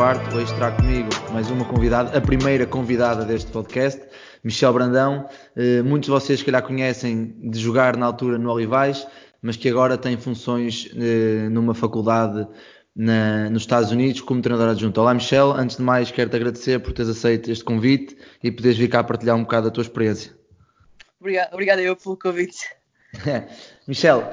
[0.00, 0.34] Quarto.
[0.34, 4.00] Hoje terá comigo mais uma convidada, a primeira convidada deste podcast,
[4.42, 5.28] Michel Brandão.
[5.54, 9.06] Uh, muitos de vocês, se calhar, conhecem de jogar na altura no Olivais,
[9.42, 12.48] mas que agora tem funções uh, numa faculdade
[12.96, 14.98] na, nos Estados Unidos como treinador adjunto.
[15.02, 15.52] Olá, Michel.
[15.52, 19.36] Antes de mais, quero-te agradecer por teres aceito este convite e poderes vir cá partilhar
[19.36, 20.32] um bocado a tua experiência.
[21.20, 22.70] Obrigado, obrigado eu pelo convite.
[23.86, 24.30] Michel,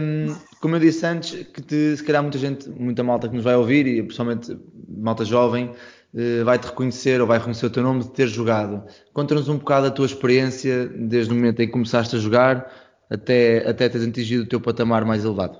[0.00, 3.44] hum, como eu disse antes, que te, se calhar muita gente, muita malta que nos
[3.44, 4.58] vai ouvir, e principalmente
[4.88, 5.72] malta jovem,
[6.14, 8.84] uh, vai-te reconhecer ou vai reconhecer o teu nome de ter jogado.
[9.12, 12.72] Conta-nos um bocado a tua experiência desde o momento em que começaste a jogar
[13.08, 15.58] até, até teres atingido o teu patamar mais elevado.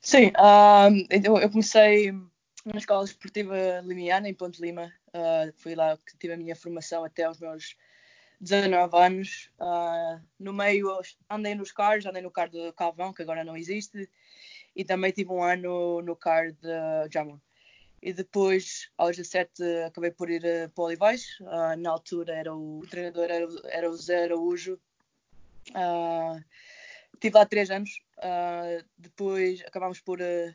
[0.00, 2.12] Sim, uh, eu comecei
[2.64, 4.92] na escola esportiva limiana, em Ponte Lima.
[5.08, 7.76] Uh, foi lá que tive a minha formação até aos meus
[8.40, 9.50] 19 anos.
[9.60, 14.08] Uh, no meio andei nos cars, andei no car de Calvão, que agora não existe,
[14.74, 16.68] e também tive um ano no car de
[17.12, 17.38] Jamon.
[18.02, 21.38] E depois, aos 17, acabei por ir uh, para o Olivais.
[21.40, 24.80] Uh, na altura era o, o treinador era, era o Zé Araújo.
[25.70, 26.42] Uh,
[27.20, 27.90] tive lá três anos.
[28.16, 30.54] Uh, depois acabámos por uh,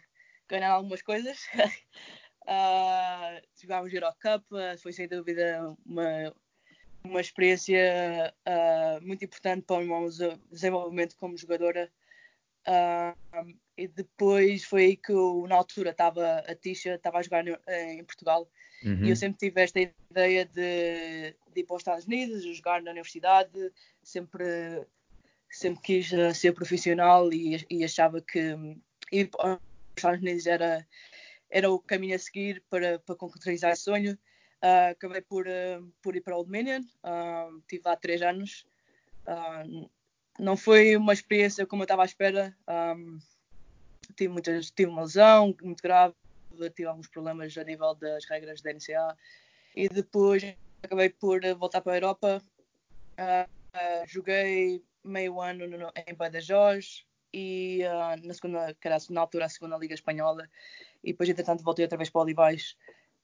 [0.49, 1.37] ganhar algumas coisas.
[2.49, 4.43] uh, jogámos Eurocup,
[4.81, 6.33] foi sem dúvida uma,
[7.11, 10.09] uma experiência uh, muito importante para o meu
[10.51, 11.91] desenvolvimento como jogadora.
[12.67, 17.43] Uh, e depois foi aí que eu, na altura, estava a Tisha, estava a jogar
[17.43, 18.49] no, em Portugal.
[18.83, 19.05] Uhum.
[19.05, 22.91] E eu sempre tive esta ideia de, de, ir para os Estados Unidos, jogar na
[22.91, 23.71] universidade.
[24.01, 24.45] Sempre,
[25.49, 28.55] sempre quis uh, ser profissional e, e, achava que
[29.11, 29.59] ir para os
[29.97, 30.87] Estados Unidos era,
[31.49, 34.17] era o caminho a seguir para, para concretizar esse sonho.
[34.65, 38.65] Uh, acabei por, uh, por ir para o Dominion, uh, estive lá três anos.
[40.39, 42.57] não foi uma experiência como eu estava à espera.
[42.67, 43.19] Um,
[44.15, 46.15] tive, muitas, tive uma lesão muito grave,
[46.75, 49.15] tive alguns problemas a nível das regras da NCA
[49.75, 50.41] e depois
[50.81, 52.41] acabei por voltar para a Europa.
[54.07, 57.81] joguei meio ano no, em Badajoz e
[58.23, 60.49] na segunda, que era na altura a segunda Liga Espanhola
[61.03, 62.75] e depois entretanto voltei outra vez para Olivais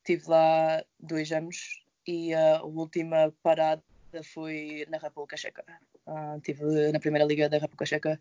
[0.01, 3.83] Estive lá dois anos e a última parada
[4.23, 5.63] foi na República Checa.
[6.07, 8.19] Uh, estive na primeira liga da República Checa.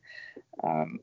[0.63, 1.01] Um,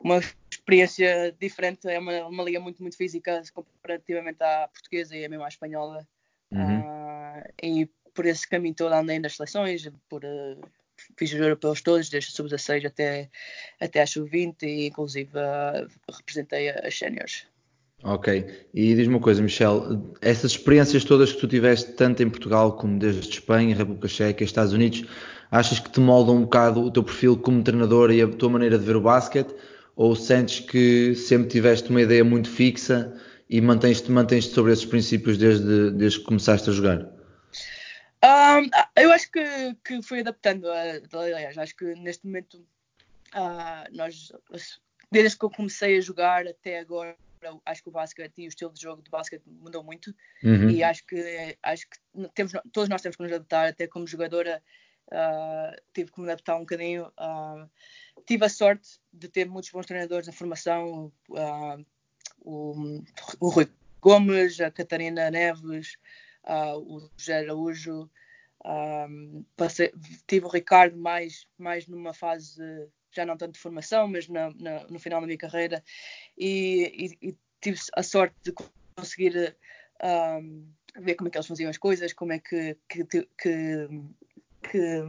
[0.00, 0.20] uma
[0.50, 5.48] experiência diferente, é uma, uma liga muito, muito física comparativamente à portuguesa e mesmo à
[5.48, 6.06] espanhola.
[6.50, 6.80] Uhum.
[6.80, 10.60] Uh, e por esse caminho todo andei nas seleções, por, uh,
[11.16, 13.30] fiz os europeus todos, desde sub-16 até,
[13.80, 17.46] até a sub-20 e inclusive uh, representei as séniores.
[18.04, 22.72] Ok, e diz-me uma coisa, Michel, essas experiências todas que tu tiveste, tanto em Portugal
[22.76, 25.04] como desde Espanha, República Checa, Estados Unidos,
[25.52, 28.76] achas que te moldam um bocado o teu perfil como treinador e a tua maneira
[28.76, 29.54] de ver o basquete?
[29.94, 33.16] Ou sentes que sempre tiveste uma ideia muito fixa
[33.48, 37.06] e mantens-te mantens sobre esses princípios desde, desde que começaste a jogar?
[38.24, 40.66] Um, eu acho que, que fui adaptando,
[41.12, 42.58] aliás, acho que neste momento
[43.34, 44.32] uh, nós,
[45.10, 47.14] desde que eu comecei a jogar até agora,
[47.64, 50.70] acho que o basquete e o estilo de jogo do basquete mudou muito uhum.
[50.70, 54.62] e acho que acho que temos, todos nós temos que nos adaptar, até como jogadora
[55.12, 57.06] uh, tive que me adaptar um bocadinho.
[57.18, 57.68] Uh,
[58.26, 61.86] tive a sorte de ter muitos bons treinadores na formação, uh,
[62.40, 63.02] o,
[63.40, 63.68] o Rui
[64.00, 65.96] Gomes, a Catarina Neves,
[66.76, 68.10] o José Araújo.
[68.64, 69.92] Um, passei,
[70.26, 72.62] tive o Ricardo mais, mais numa fase
[73.12, 75.82] já não tanto de formação, mas na, na, no final da minha carreira,
[76.36, 78.52] e, e, e tive a sorte de
[78.96, 79.56] conseguir
[80.02, 80.66] um,
[80.98, 83.88] ver como é que eles faziam as coisas, como é que, que, que, que,
[84.62, 85.04] que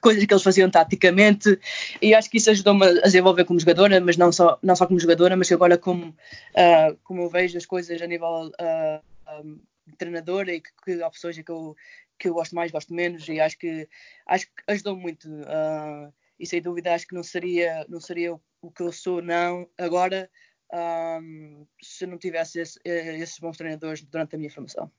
[0.00, 1.58] coisas que eles faziam taticamente
[2.00, 4.98] e acho que isso ajudou-me a desenvolver como jogadora, mas não só, não só como
[4.98, 9.60] jogadora, mas agora como, uh, como eu vejo as coisas a nível uh, um,
[9.98, 11.76] treinadora e que, que opções é que eu,
[12.18, 13.88] que eu gosto mais, gosto menos e acho que
[14.26, 16.12] acho que ajudou muito uh,
[16.42, 20.28] e sem dúvida acho que não seria, não seria o que eu sou não agora
[20.74, 24.90] um, se não tivesse esse, esses bons treinadores durante a minha formação.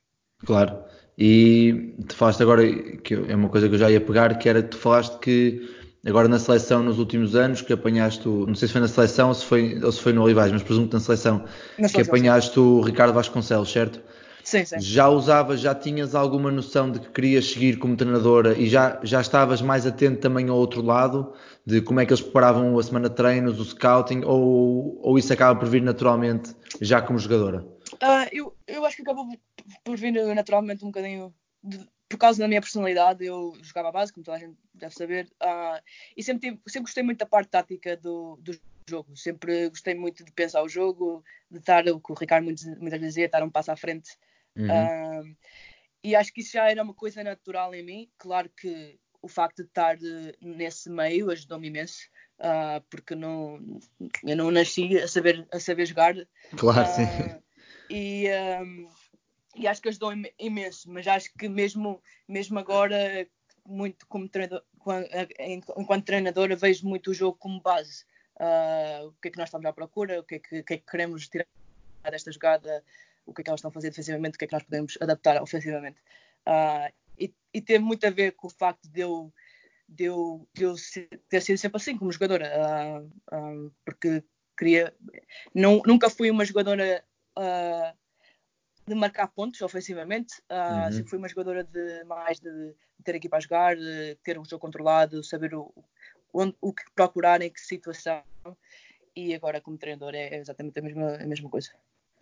[0.46, 0.82] Claro,
[1.18, 2.62] e tu falaste agora,
[2.98, 5.68] que é uma coisa que eu já ia pegar, que era tu falaste que
[6.06, 9.28] agora na seleção nos últimos anos que apanhaste, o, não sei se foi na seleção
[9.28, 11.44] ou se foi, ou se foi no Olivais, mas presumo que na seleção,
[11.78, 12.60] na que apanhaste sim.
[12.60, 14.00] o Ricardo Vasconcelos, certo?
[14.44, 14.78] Sim, sim.
[14.78, 19.20] Já usavas, já tinhas alguma noção de que querias seguir como treinadora e já, já
[19.20, 21.32] estavas mais atento também ao outro lado,
[21.64, 25.32] de como é que eles preparavam a semana de treinos, o scouting, ou, ou isso
[25.32, 27.62] acaba por vir naturalmente já como jogadora?
[27.94, 29.26] Uh, eu, eu acho que acabou
[29.82, 34.12] por vir naturalmente um bocadinho, de, por causa da minha personalidade, eu jogava a base,
[34.12, 35.82] como toda a gente deve saber, uh,
[36.14, 38.52] e sempre, tive, sempre gostei muito da parte tática do, do
[38.88, 39.16] jogo.
[39.16, 43.00] Sempre gostei muito de pensar o jogo, de estar, o que o Ricardo muitas, muitas
[43.00, 44.10] vezes dizia, estar um passo à frente.
[44.56, 44.66] Uhum.
[44.66, 45.36] Uh,
[46.02, 48.10] e acho que isso já era uma coisa natural em mim.
[48.18, 49.96] Claro que o facto de estar
[50.40, 52.08] nesse meio ajudou-me imenso,
[52.40, 53.58] uh, porque não,
[54.22, 56.14] eu não nasci a saber, a saber jogar.
[56.56, 57.42] Claro, uh, sim.
[57.88, 58.28] E,
[58.62, 58.88] um,
[59.56, 63.26] e acho que ajudou imenso, mas acho que mesmo, mesmo agora,
[63.66, 64.62] muito como treinador,
[65.76, 68.04] enquanto treinadora, vejo muito o jogo como base.
[68.36, 70.76] Uh, o que é que nós estamos à procura, o que é que, que, é
[70.76, 71.46] que queremos tirar
[72.10, 72.84] desta jogada,
[73.26, 74.98] o que é que elas estão a fazer defensivamente, o que é que nós podemos
[75.00, 76.00] adaptar ofensivamente.
[76.46, 79.32] Uh, e, e teve muito a ver com o facto de eu,
[79.88, 80.74] de eu, de eu
[81.28, 84.22] ter sido sempre assim como jogadora, uh, uh, porque
[84.58, 84.94] queria,
[85.54, 87.04] não, nunca fui uma jogadora
[88.86, 90.92] de marcar pontos ofensivamente, uhum.
[90.92, 94.60] sempre fui uma jogadora de mais de, ter equipa a jogar, de ter o jogo
[94.60, 95.72] controlado, saber o,
[96.32, 98.22] onde, o que procurar, em que situação.
[99.14, 101.70] E agora, como treinador, é exatamente a mesma, a mesma coisa.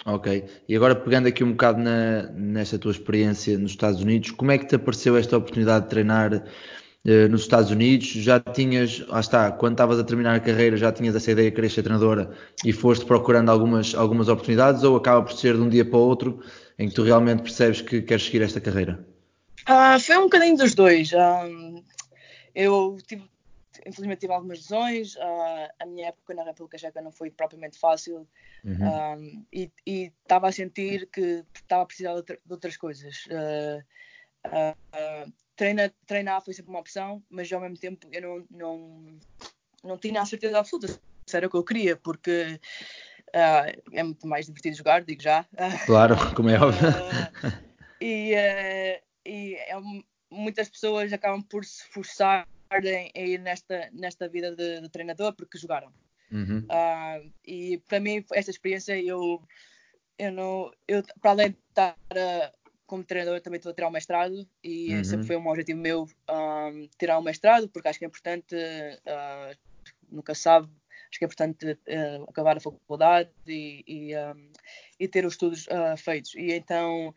[0.04, 0.44] Ok.
[0.69, 4.58] E agora pegando aqui um bocado na, nesta tua experiência nos Estados Unidos, como é
[4.58, 8.08] que te apareceu esta oportunidade de treinar uh, nos Estados Unidos?
[8.08, 11.54] Já tinhas, lá está, quando estavas a terminar a carreira, já tinhas essa ideia de
[11.54, 12.31] querer ser treinadora
[12.64, 16.02] e foste procurando algumas, algumas oportunidades ou acaba por ser de um dia para o
[16.02, 16.40] outro
[16.78, 19.06] em que tu realmente percebes que queres seguir esta carreira?
[19.69, 21.12] Uh, foi um bocadinho dos dois.
[21.12, 21.84] Um,
[22.54, 23.22] eu tive
[23.87, 25.15] infelizmente tive algumas lesões.
[25.17, 28.27] Uh, a minha época na República Checa não foi propriamente fácil
[28.65, 29.17] uhum.
[29.19, 29.71] um, e
[30.23, 33.27] estava a sentir que estava a precisar de, outras coisas.
[33.27, 33.83] Uh,
[34.49, 39.19] uh, treina, treinar foi sempre uma opção, mas ao mesmo tempo eu não, não,
[39.85, 42.61] não tinha a certeza absoluta se era o que eu queria, porque
[43.33, 45.47] é muito mais divertido jogar, digo já.
[45.87, 46.89] Claro, como é óbvio.
[48.01, 48.35] e,
[49.25, 49.81] e é,
[50.31, 55.59] muitas pessoas acabam por se forçar a ir nesta, nesta vida de, de treinador porque
[55.59, 55.93] jogaram.
[56.33, 56.61] Uhum.
[56.61, 59.43] Uh, e para mim, esta experiência, eu,
[60.19, 60.73] eu não.
[60.89, 64.95] Eu, para além de estar uh, como treinador, também estou a tirar o mestrado e
[64.95, 65.05] uhum.
[65.05, 69.57] sempre foi um objetivo meu um, tirar o mestrado, porque acho que é importante, uh,
[70.11, 70.69] nunca sabe,
[71.11, 71.79] acho que é importante
[72.27, 74.51] acabar a faculdade e, e, um,
[74.99, 75.67] e ter os estudos
[75.99, 76.35] feitos.
[76.35, 77.15] E então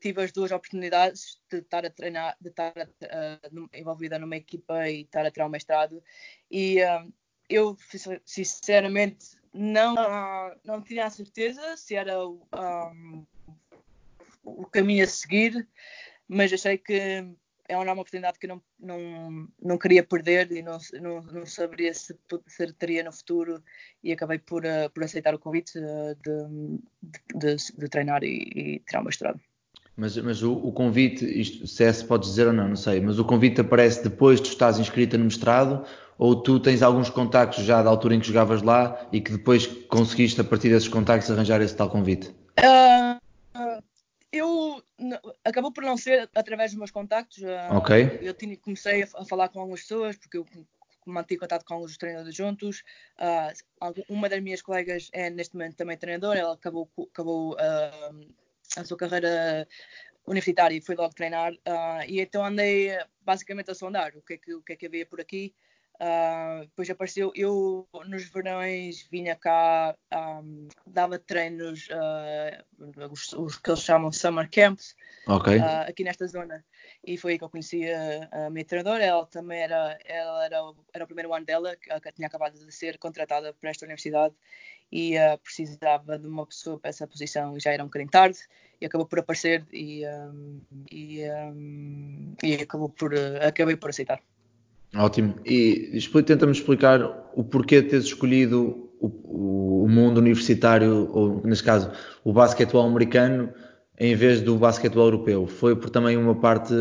[0.00, 5.02] tive as duas oportunidades de estar a treinar, de estar uh, envolvida numa equipa e
[5.02, 6.02] estar a tirar o mestrado.
[6.50, 7.12] E uh,
[7.48, 7.76] eu,
[8.24, 13.26] sinceramente, não, uh, não tinha a certeza se era um,
[14.44, 15.68] o caminho a seguir,
[16.26, 17.24] mas achei que
[17.68, 22.18] é uma oportunidade que não, não, não queria perder e não, não, não saberia se,
[22.46, 23.62] se teria no futuro
[24.02, 24.62] e acabei por,
[24.94, 26.78] por aceitar o convite de, de,
[27.34, 29.38] de, de treinar e, e tirar o mestrado.
[29.98, 33.00] Mas, mas o, o, convite, isto, se é se podes dizer ou não, não sei,
[33.00, 35.84] mas o convite aparece depois de tu estás inscrita no mestrado
[36.16, 39.66] ou tu tens alguns contactos já da altura em que jogavas lá e que depois
[39.66, 42.28] conseguiste, a partir desses contactos, arranjar esse tal convite?
[42.60, 43.82] Uh,
[44.32, 44.80] eu
[45.44, 47.38] acabou por não ser através dos meus contactos.
[47.38, 48.20] Uh, ok.
[48.22, 50.46] Eu tinha, comecei a, a, falar com algumas pessoas porque eu
[51.06, 52.84] mantive contato com alguns treinadores juntos.
[53.18, 57.56] Uh, uma das minhas colegas é neste momento também treinadora, ela acabou, acabou
[58.76, 59.66] a sua carreira
[60.26, 61.52] universitária e fui logo treinar.
[61.52, 62.90] Uh, e então andei
[63.22, 65.54] basicamente a sondar o que é que, o que, é que havia por aqui.
[66.00, 73.68] Uh, depois apareceu, eu nos verões vinha cá, um, dava treinos, uh, os, os, que
[73.68, 74.94] eles chamam Summer Camps,
[75.26, 75.58] okay.
[75.58, 76.64] uh, aqui nesta zona.
[77.04, 79.04] E foi aí que eu conheci a, a minha treinadora.
[79.04, 82.72] Ela também era, ela era, era o primeiro ano dela, que, que tinha acabado de
[82.72, 84.36] ser contratada para esta universidade
[84.90, 88.38] e uh, precisava de uma pessoa para essa posição e já era um bocadinho tarde
[88.80, 94.20] e acabou por aparecer e, um, e, um, e acabou por, uh, acabei por aceitar.
[94.94, 95.34] Ótimo.
[95.44, 97.02] E tenta-me explicar
[97.34, 101.92] o porquê de teres escolhido o, o, mundo universitário, ou neste caso
[102.24, 103.52] o basquetebol americano,
[104.00, 105.46] em vez do basquetebol europeu?
[105.46, 106.72] Foi por também uma parte,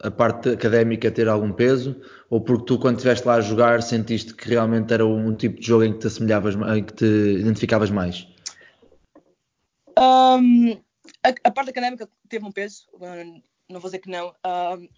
[0.00, 2.00] a parte académica ter algum peso?
[2.28, 5.66] Ou porque tu, quando estiveste lá a jogar, sentiste que realmente era um tipo de
[5.66, 8.26] jogo em que te assemelhavas, em que te identificavas mais?
[9.96, 10.72] Um,
[11.22, 12.88] a, a, parte académica teve um peso,
[13.68, 14.34] não vou dizer que não.
[14.44, 14.88] Um,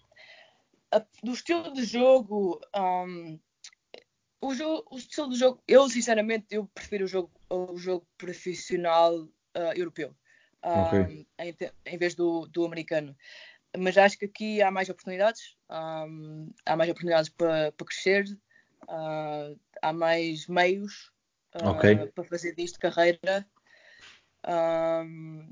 [0.91, 3.39] a, do estilo de jogo, um,
[4.41, 9.15] o, jogo, o estilo de jogo, eu sinceramente eu prefiro o jogo, o jogo profissional
[9.15, 10.15] uh, europeu
[10.63, 11.25] okay.
[11.39, 13.15] em, em, vez do, do, americano.
[13.77, 18.25] Mas acho que aqui há mais oportunidades, um, há mais oportunidades para, para crescer,
[18.83, 21.11] uh, há mais meios
[21.55, 21.95] uh, okay.
[22.07, 23.47] para fazer disto carreira.
[24.45, 25.51] Um,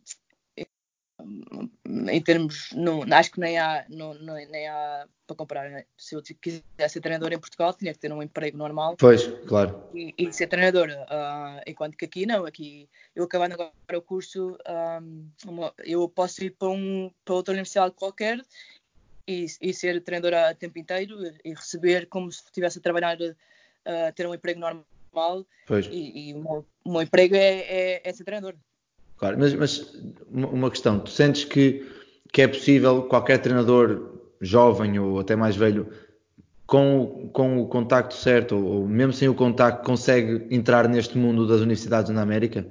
[1.86, 5.86] em termos, não, acho que nem há, não, não, nem há para comparar.
[5.98, 8.96] Se eu quisesse ser treinador em Portugal, tinha que ter um emprego normal.
[8.98, 9.84] Pois, claro.
[9.94, 10.90] E, e ser treinador.
[10.90, 14.58] Uh, enquanto que aqui não, aqui eu acabando agora o curso,
[15.02, 18.42] um, uma, eu posso ir para, um, para outra universidade qualquer
[19.28, 24.14] e, e ser treinador a tempo inteiro e receber como se estivesse a trabalhar, uh,
[24.16, 25.46] ter um emprego normal.
[25.68, 25.86] Pois.
[25.88, 28.56] E, e o, meu, o meu emprego é, é, é ser treinador.
[29.20, 29.94] Claro, mas, mas,
[30.32, 31.86] uma questão, tu sentes que,
[32.32, 35.92] que é possível qualquer treinador jovem ou até mais velho
[36.66, 41.46] com, com o contacto certo ou, ou mesmo sem o contacto consegue entrar neste mundo
[41.46, 42.66] das universidades na América?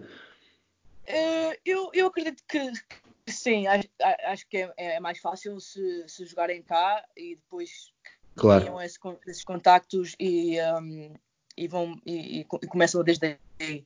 [1.06, 2.72] Uh, eu, eu acredito que,
[3.26, 3.88] que sim, acho,
[4.24, 7.92] acho que é, é, mais fácil se, se jogarem cá e depois
[8.36, 8.62] claro.
[8.62, 11.14] criam esse, esses contactos e, um,
[11.56, 13.84] e, vão, e, e, começam desde aí.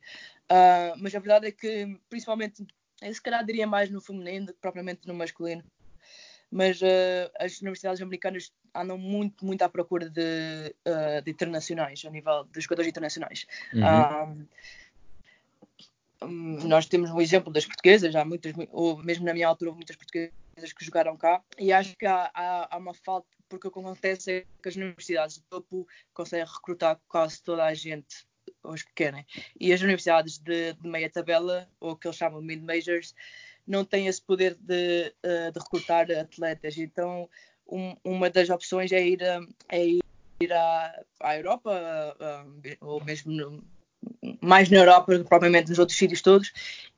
[0.53, 2.67] Uh, mas a verdade é que, principalmente,
[3.01, 5.65] eu se calhar diria mais no feminino do que propriamente no masculino.
[6.51, 12.11] Mas uh, as universidades americanas andam muito, muito à procura de, uh, de internacionais, a
[12.11, 13.47] nível de jogadores internacionais.
[13.73, 14.47] Uhum.
[16.23, 19.79] Um, nós temos um exemplo das portuguesas, há muitas, ou mesmo na minha altura, houve
[19.79, 23.71] muitas portuguesas que jogaram cá, e acho que há, há, há uma falta, porque o
[23.71, 28.27] que acontece é que as universidades de topo conseguem recrutar quase toda a gente
[28.63, 29.27] os que querem.
[29.59, 33.15] E as universidades de, de meia tabela, ou que eles chamam mid-majors,
[33.67, 36.77] não têm esse poder de, uh, de recrutar atletas.
[36.79, 37.29] Então,
[37.69, 39.21] um, uma das opções é ir,
[39.69, 43.65] é ir à, à Europa, uh, ou mesmo no,
[44.41, 46.53] mais na Europa, propriamente nos outros sítios todos,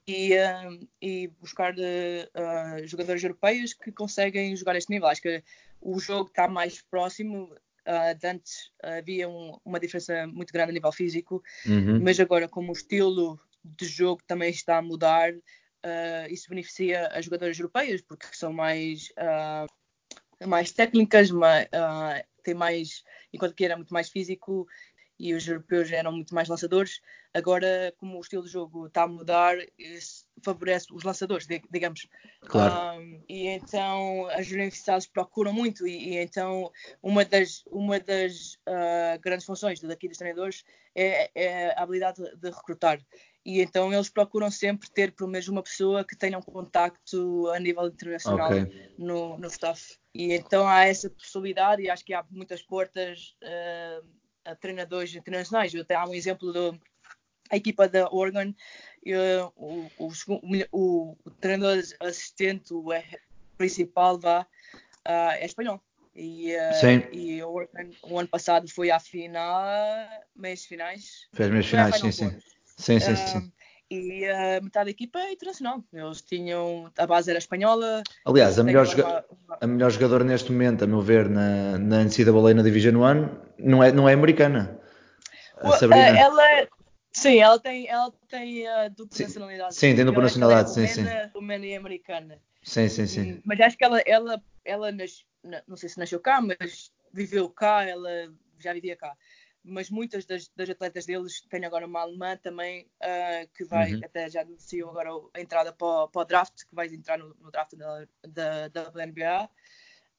[0.07, 1.75] e, uh, e buscar
[2.85, 5.09] jogadores europeus que conseguem jogar este nível.
[5.09, 5.43] Acho que
[5.81, 7.55] o jogo está mais próximo
[7.87, 12.01] Uh, de antes havia um, uma diferença muito grande a nível físico, uhum.
[12.03, 17.27] mas agora, como o estilo de jogo também está a mudar, uh, isso beneficia as
[17.27, 21.69] jogadoras europeias, porque são mais, uh, mais técnicas, mais,
[22.43, 24.67] têm mais, enquanto que era muito mais físico,
[25.19, 27.01] e os europeus eram muito mais lançadores.
[27.33, 32.07] Agora, como o estilo de jogo está a mudar, isso favorece os lançadores, digamos.
[32.43, 33.01] Claro.
[33.01, 36.71] Um, e então as universidades procuram muito, e, e então
[37.03, 42.51] uma das, uma das uh, grandes funções daqui dos treinadores é, é, a habilidade de
[42.51, 43.01] recrutar.
[43.45, 47.59] E então eles procuram sempre ter pelo menos uma pessoa que tenha um contacto a
[47.59, 48.93] nível internacional okay.
[48.99, 49.99] no, no staff.
[50.15, 53.37] E então há essa possibilidade, e acho que há muitas portas.
[53.43, 54.24] Uh,
[54.61, 55.73] treinadores internacionais.
[55.75, 56.77] Eu há um exemplo da
[57.53, 58.55] equipa da Oregon,
[59.05, 60.13] eu, o, o,
[60.73, 62.85] o, o, treinador assistente, o
[63.57, 64.47] principal, vá,
[65.07, 65.81] uh, é espanhol.
[66.15, 69.65] E, uh, e o Oregon, o ano passado foi à final,
[70.35, 71.29] meias finais.
[71.33, 72.31] Fez meias finais, sim, sim.
[72.77, 73.39] Sim, sim, sim.
[73.39, 73.53] Uh,
[73.95, 75.83] e a metade da equipa é internacional.
[75.93, 76.91] Eles tinham.
[76.99, 78.03] A base era espanhola.
[78.25, 79.59] Aliás, a melhor, joga uma...
[79.61, 83.83] a melhor jogadora neste momento, a meu ver, na, na NCAA na Division 1 não
[83.83, 84.79] é, não é americana.
[85.59, 86.13] A Sabrina.
[86.13, 86.69] Uh, ela,
[87.13, 89.75] sim, ela tem, ela tem uh, dupla sim, nacionalidade.
[89.75, 91.05] Sim, tem dupla é nacionalidade, sim, sim.
[91.35, 92.39] Romena e americana.
[92.63, 93.33] Sim, sim, sim.
[93.33, 95.25] Hum, mas acho que ela, ela, ela nas,
[95.67, 98.11] não sei se nasceu cá, mas viveu cá, ela
[98.59, 99.15] já vivia cá
[99.65, 104.01] mas muitas das, das, atletas deles têm agora uma alemã também uh, que vai, uhum.
[104.05, 107.51] até já anunciou agora a entrada para, para o draft, que vai entrar no, no
[107.51, 109.49] draft da, da, da WNBA, uh,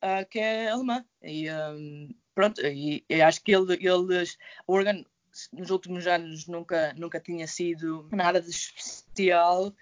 [0.01, 1.05] ah, que é alemã.
[1.21, 5.05] E um, pronto, e, e, acho que ele, eles, Oregon,
[5.53, 9.75] nos últimos anos nunca, nunca tinha sido nada de especial.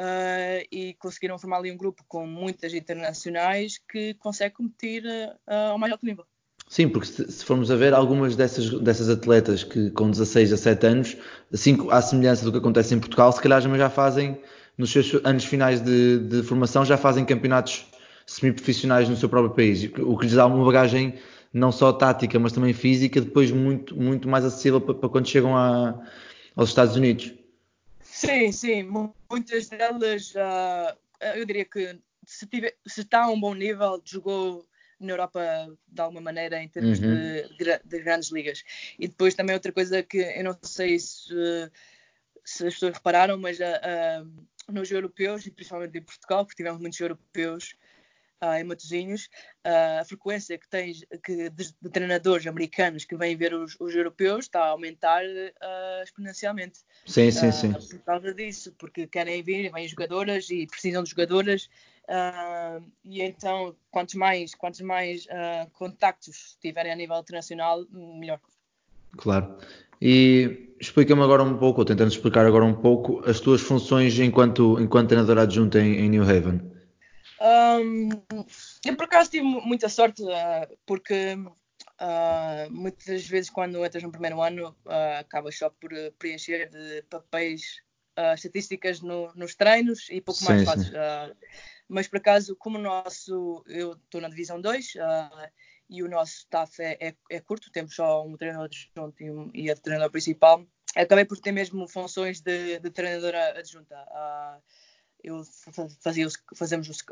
[0.00, 5.04] Uh, e conseguiram formar ali um grupo com muitas internacionais que consegue competir
[5.46, 6.26] ao mais alto nível.
[6.72, 11.16] Sim, porque se, formos a ver algumas dessas, dessas atletas que com 16, 17 anos,
[11.52, 14.40] assim à semelhança do que acontece em Portugal, se calhar já fazem,
[14.78, 17.84] nos seus anos finais de, de formação, já fazem campeonatos
[18.26, 21.18] semi-profissionais no seu próprio país, o que lhes dá uma bagagem
[21.52, 25.54] não só tática, mas também física, depois muito, muito mais acessível para, para quando chegam
[25.54, 26.02] a,
[26.56, 27.34] aos Estados Unidos.
[28.00, 28.82] Sim, sim,
[29.30, 30.96] muitas delas, uh,
[31.36, 34.64] eu diria que se, tiver, se está a um bom nível, jogou
[35.02, 35.40] na Europa
[35.88, 37.14] de alguma maneira em termos uhum.
[37.58, 38.62] de, de, grandes ligas.
[38.98, 41.70] E depois também outra coisa que eu não sei se,
[42.44, 46.80] se as pessoas repararam, mas uh, uh, nos europeus, e principalmente em Portugal, porque tivemos
[46.80, 47.74] muitos europeus
[48.42, 49.28] uh, em Matosinhos,
[49.64, 54.46] a frequência que tens que de, de, treinadores americanos que vêm ver os, os europeus
[54.46, 55.22] está a aumentar
[56.02, 56.80] exponencialmente.
[57.06, 57.72] Sim, sim, sim.
[57.72, 61.68] Por causa disso, porque querem vir, vêm jogadoras e precisam de jogadoras
[62.08, 68.40] Uh, e então, quantos mais, quantos mais uh, contactos tiverem a nível internacional, melhor.
[69.16, 69.56] Claro.
[70.00, 74.80] E explica-me agora um pouco, ou tentando explicar agora um pouco, as tuas funções enquanto,
[74.80, 76.72] enquanto treinador adjunto em, em New Haven.
[77.42, 78.08] Um,
[78.84, 84.40] eu por acaso tive muita sorte uh, porque uh, muitas vezes quando entras no primeiro
[84.40, 87.82] ano uh, acabas só por preencher de papéis
[88.34, 90.92] estatísticas no, nos treinos e pouco sim, mais fazes.
[91.92, 94.94] Mas por acaso, como o nosso, eu estou na divisão 2
[95.90, 99.50] e o nosso staff é, é, é, curto, temos só um treinador adjunto e, um,
[99.52, 103.94] e a treinador principal, acabei por ter mesmo funções de, de treinadora adjunta.
[104.10, 104.62] Uh,
[105.22, 105.42] eu
[106.00, 107.04] fazia os, fazemos os,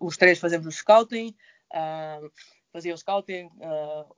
[0.00, 1.34] os três fazemos o scouting,
[1.72, 2.30] uh,
[2.72, 4.14] fazia o scouting, uh,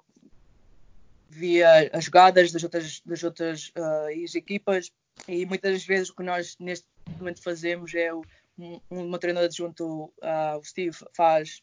[1.29, 4.93] via as jogadas das outras, das outras uh, equipas
[5.29, 6.87] e muitas vezes o que nós neste
[7.19, 8.23] momento fazemos é o,
[8.59, 11.63] um, um treinador adjunto, uh, o Steve, faz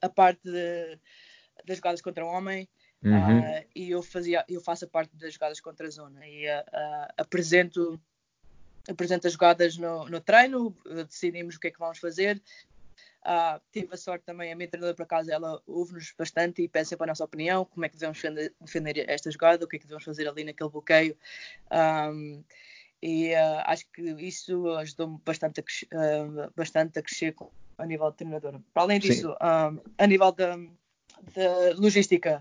[0.00, 0.98] a parte de,
[1.64, 2.68] das jogadas contra o homem
[3.02, 3.40] uhum.
[3.40, 6.62] uh, e eu, fazia, eu faço a parte das jogadas contra a zona e uh,
[7.16, 8.00] apresento
[8.88, 10.76] apresento as jogadas no, no treino,
[11.08, 12.38] decidimos o que é que vamos fazer.
[13.72, 17.04] Tive a sorte também, a minha treinadora por acaso, ela ouve-nos bastante e pede sempre
[17.04, 19.86] a nossa opinião, como é que devemos defender, defender esta jogada, o que é que
[19.86, 21.16] devemos fazer ali naquele bloqueio.
[21.72, 22.44] Um,
[23.04, 27.36] e uh, acho que isso ajudou-me bastante, a, uh, bastante a crescer
[27.76, 28.58] a nível de treinadora.
[28.72, 30.56] Para além disso, um, a nível da,
[31.76, 32.40] logística,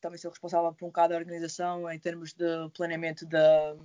[0.00, 3.76] também sou responsável por um bocado da organização em termos de planeamento da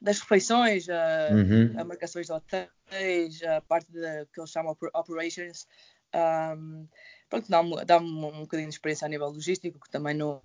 [0.00, 1.74] das refeições, a, uhum.
[1.78, 5.66] a marcações de hotéis, a parte de, que eles chamam operations.
[6.14, 6.86] Um,
[7.28, 10.40] pronto, dá-me dá um bocadinho de experiência a nível logístico, que também não.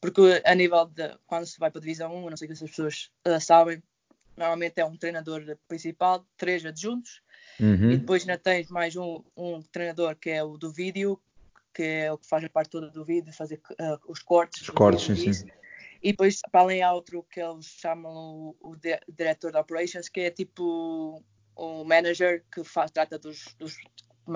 [0.00, 1.16] Porque a nível de.
[1.26, 3.82] Quando se vai para a divisão 1, não sei se as pessoas uh, sabem,
[4.36, 7.22] normalmente é um treinador principal, três adjuntos,
[7.58, 7.90] uhum.
[7.90, 11.20] e depois ainda tens mais um, um treinador que é o do vídeo,
[11.72, 14.62] que é o que faz a parte toda do vídeo, fazer uh, os cortes.
[14.62, 15.46] Os cortes, sim, sim.
[16.02, 18.76] E depois, para além, há outro que eles chamam o, o
[19.08, 21.24] Diretor de Operations, que é tipo
[21.56, 23.78] o manager que faz, trata dos, dos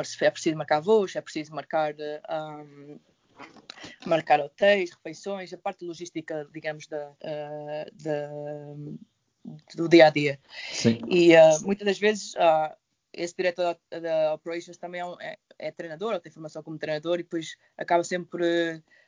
[0.04, 1.94] se é preciso marcar voos, é preciso marcar,
[2.30, 2.98] um,
[4.06, 8.30] marcar hotéis, refeições, a parte logística, digamos, da, uh, da
[9.74, 10.38] do dia a dia.
[10.72, 11.00] Sim.
[11.08, 12.74] E uh, muitas das vezes uh,
[13.12, 17.14] esse diretor da, Operations também é, um, é, é, treinador, ou tem formação como treinador,
[17.14, 18.40] e depois acaba sempre por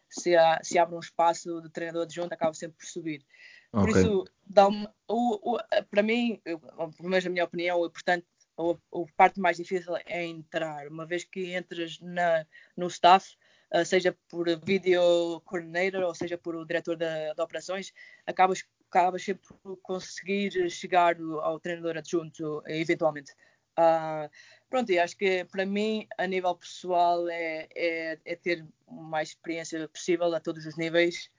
[0.09, 3.25] se, há, se abre um espaço de treinador adjunto, acaba sempre por subir.
[3.71, 4.03] Por okay.
[4.03, 5.59] isso, dá uma, o, o,
[5.91, 8.27] para mim, eu, pelo menos na minha opinião, o portanto,
[8.59, 12.45] a, parte mais difícil é entrar, uma vez que entras na,
[12.77, 13.37] no staff,
[13.75, 17.93] uh, seja por video coordinator ou seja por o diretor de, de operações,
[18.27, 23.33] acabas, acabas sempre por conseguir chegar ao treinador adjunto eventualmente.
[23.79, 24.29] Uh,
[24.69, 29.89] pronto, e acho que para mim, a nível pessoal, é, é, é ter mais experiência
[29.89, 31.31] possível a todos os níveis.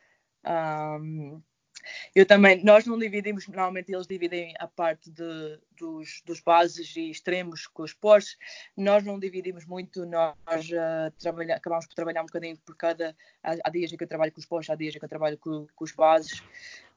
[0.44, 1.42] Um,
[2.16, 7.10] eu também, nós não dividimos, normalmente eles dividem a parte de, dos, dos bases e
[7.10, 8.38] extremos com os pós.
[8.76, 10.36] Nós não dividimos muito, nós
[10.70, 13.16] uh, trabalha, acabamos por trabalhar um bocadinho por cada.
[13.44, 15.10] Há, há, dias em que eu trabalho com os pós, há dias em que eu
[15.10, 16.44] trabalho com, com os bases.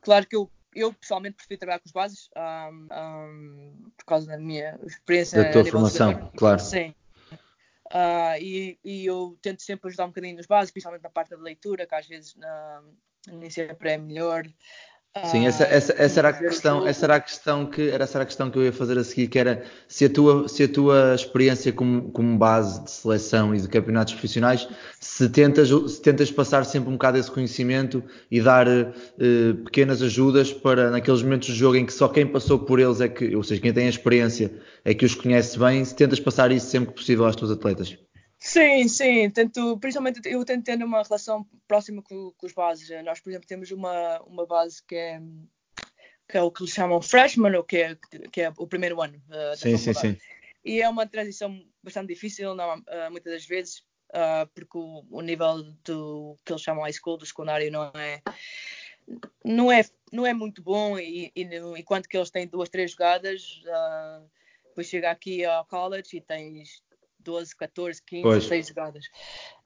[0.00, 4.36] Claro que eu eu pessoalmente prefiro trabalhar com os bases um, um, por causa da
[4.36, 5.42] minha experiência.
[5.42, 6.58] Da tua formação, claro.
[6.58, 6.94] Sim.
[7.86, 11.36] Uh, e, e, eu tento sempre ajudar um bocadinho nos bases, principalmente na parte da
[11.36, 12.34] leitura, que às vezes
[13.32, 14.44] nem sempre é melhor.
[15.30, 18.26] Sim, essa, essa, essa, era a questão, essa era a questão que era essa a
[18.26, 21.14] questão que eu ia fazer a seguir, que era se a tua, se a tua
[21.14, 26.64] experiência como, como base de seleção e de campeonatos profissionais, se tentas, se tentas passar
[26.64, 31.76] sempre um bocado esse conhecimento e dar uh, pequenas ajudas para naqueles momentos do jogo
[31.76, 34.52] em que só quem passou por eles é que, ou seja, quem tem a experiência
[34.84, 37.96] é que os conhece bem, se tentas passar isso sempre que possível às tuas atletas.
[38.44, 42.90] Sim, sim, tento, principalmente eu tento ter uma relação próxima com, com, os bases.
[43.02, 45.18] Nós, por exemplo, temos uma, uma base que é,
[46.28, 47.98] que é o que eles chamam freshman, ou que é,
[48.30, 50.18] que é o primeiro ano uh, da sim, sim, sim.
[50.62, 53.78] E é uma transição bastante difícil, não, uh, muitas das vezes,
[54.10, 58.22] uh, porque o, o, nível do que eles chamam high school, do secundário, não é,
[59.42, 63.62] não é, não é muito bom, e, e enquanto que eles têm duas, três jogadas,
[64.66, 66.84] depois chega aqui ao college e tens
[67.24, 68.42] 12, 14, 15, pois.
[68.42, 69.04] 16 jogadas.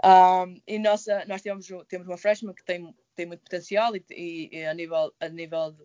[0.04, 4.48] Um, e nossa, nós temos, temos uma freshman que tem, tem muito potencial e, e,
[4.52, 5.76] e, a, nível, a nível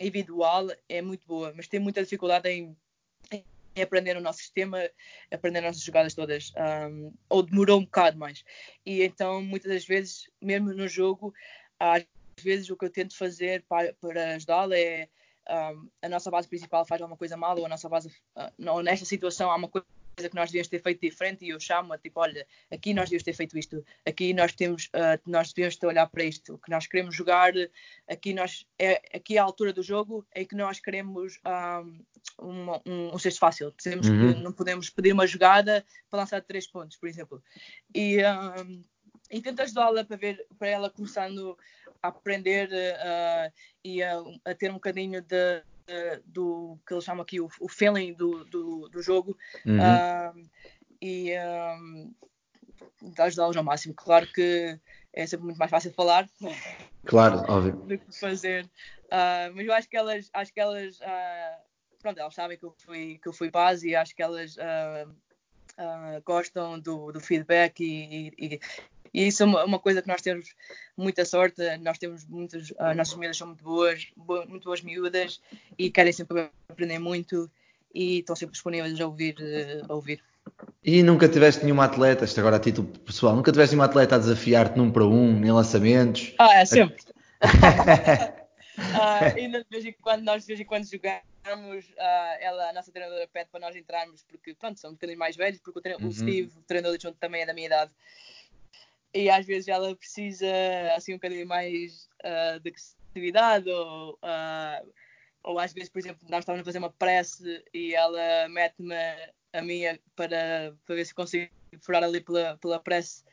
[0.00, 2.76] individual é muito boa, mas tem muita dificuldade em,
[3.32, 4.78] em aprender o nosso sistema,
[5.30, 6.52] aprender as nossas jogadas todas,
[6.90, 8.44] um, ou demorou um bocado mais.
[8.84, 11.34] E então, muitas das vezes, mesmo no jogo,
[11.78, 12.04] às
[12.40, 15.08] vezes o que eu tento fazer para, para ajudá-la é
[15.48, 19.04] um, a nossa base principal faz alguma coisa mal, ou a nossa base, uh, nesta
[19.04, 19.86] situação há uma coisa
[20.26, 23.34] que nós devíamos ter feito diferente e eu chamo tipo, olha, aqui nós devíamos ter
[23.34, 26.86] feito isto, aqui nós temos, uh, nós devemos ter olhar para isto, o que nós
[26.86, 27.52] queremos jogar,
[28.08, 31.98] aqui nós, é, aqui é a altura do jogo em que nós queremos um,
[32.38, 33.72] uma, um, um cesto fácil.
[33.76, 34.34] Dizemos uhum.
[34.34, 37.42] que não podemos pedir uma jogada para lançar três pontos, por exemplo.
[37.94, 38.84] E, um,
[39.30, 41.56] e tento ajudá-la para ver para ela começando
[42.02, 43.52] a aprender uh,
[43.84, 47.68] e a, a, ter um bocadinho de, de, do que eles chamam aqui o, o
[47.68, 49.78] feeling do, do, do jogo uhum.
[49.78, 50.48] uh,
[51.00, 52.14] e um,
[53.18, 53.94] ajudá-los ao máximo.
[53.94, 54.78] Claro que
[55.12, 56.28] é sempre muito mais fácil falar
[57.04, 57.72] claro, óbvio.
[57.72, 58.64] do que fazer.
[59.06, 60.98] Uh, mas eu acho que elas, acho que elas,
[62.00, 64.56] pronto, elas sabem que eu fui, que eu fui base e acho que elas
[65.78, 68.60] uh, gostam do, do feedback e, e,
[69.12, 70.54] e, isso é uma, uma, coisa que nós temos
[70.96, 71.62] muita sorte.
[71.78, 74.06] Nós temos muitas, as nossas miúdas são muito boas,
[74.48, 75.40] muito boas miúdas
[75.78, 77.50] e querem sempre aprender muito
[77.94, 79.36] e estão sempre disponíveis a ouvir.
[79.88, 80.22] A ouvir.
[80.84, 84.18] E nunca tiveste nenhuma atleta, isto agora a título pessoal, nunca tiveste nenhuma atleta a
[84.18, 86.34] desafiar-te num para um, em lançamentos?
[86.38, 86.96] Ah, é sempre.
[87.42, 88.38] uh,
[89.36, 92.90] ainda de vez em quando, nós de vez em quando jogamos, uh, ela, a nossa
[92.90, 96.00] treinadora pede para nós entrarmos, porque pronto, somos um bocadinho mais velhos, porque o, treino,
[96.00, 96.08] uhum.
[96.08, 97.90] o Steve, o treinador de também é da minha idade.
[99.14, 100.46] E às vezes ela precisa
[100.94, 104.92] assim um bocadinho mais uh, de agressividade ou, uh,
[105.42, 108.94] ou às vezes, por exemplo, nós estávamos a fazer uma prece e ela mete-me
[109.52, 113.24] a minha para, para ver se consigo furar ali pela, pela prece,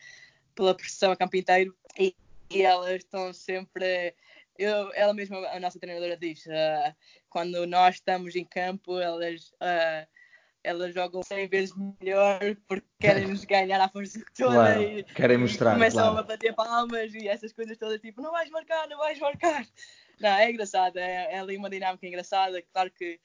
[0.54, 1.76] pela pressão a campo inteiro.
[2.00, 2.16] E,
[2.50, 4.16] e elas estão sempre.
[4.58, 6.96] Eu, ela mesma, a nossa treinadora, diz: uh,
[7.30, 9.54] quando nós estamos em campo, elas.
[10.66, 15.38] Elas jogam 100 vezes melhor porque querem nos ganhar à força toda claro, e querem
[15.38, 16.18] mostrar, começam claro.
[16.18, 19.66] a bater palmas e essas coisas todas, tipo, não vais marcar, não vais marcar.
[20.20, 22.62] Não, é engraçado, é, é ali uma dinâmica engraçada.
[22.74, 23.20] Claro que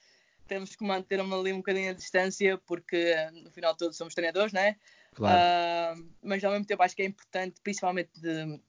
[0.47, 4.53] temos que manter uma, ali um bocadinho a distância, porque no final todos somos treinadores,
[4.53, 4.77] né?
[5.15, 6.01] Claro.
[6.01, 8.61] Uh, mas ao mesmo tempo acho que é importante, principalmente de,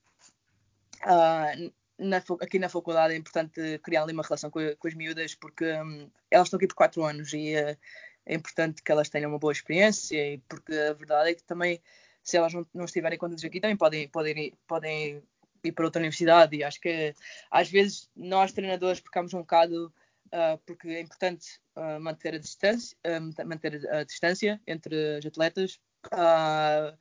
[1.04, 5.34] uh, na, aqui na faculdade, é importante criar ali uma relação com, com as miúdas,
[5.34, 7.76] porque um, elas estão aqui por 4 anos e uh,
[8.24, 11.80] é importante que elas tenham uma boa experiência, e porque a verdade é que também,
[12.22, 15.22] se elas não, não estiverem contas aqui, também podem, podem, ir, podem
[15.64, 16.56] ir para outra universidade.
[16.56, 17.14] E acho que
[17.50, 19.92] às vezes nós, treinadores, ficamos um bocado.
[20.28, 25.78] Uh, porque é importante uh, manter, a distância, uh, manter a distância entre as atletas
[26.08, 26.96] para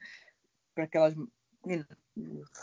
[0.91, 1.15] que elas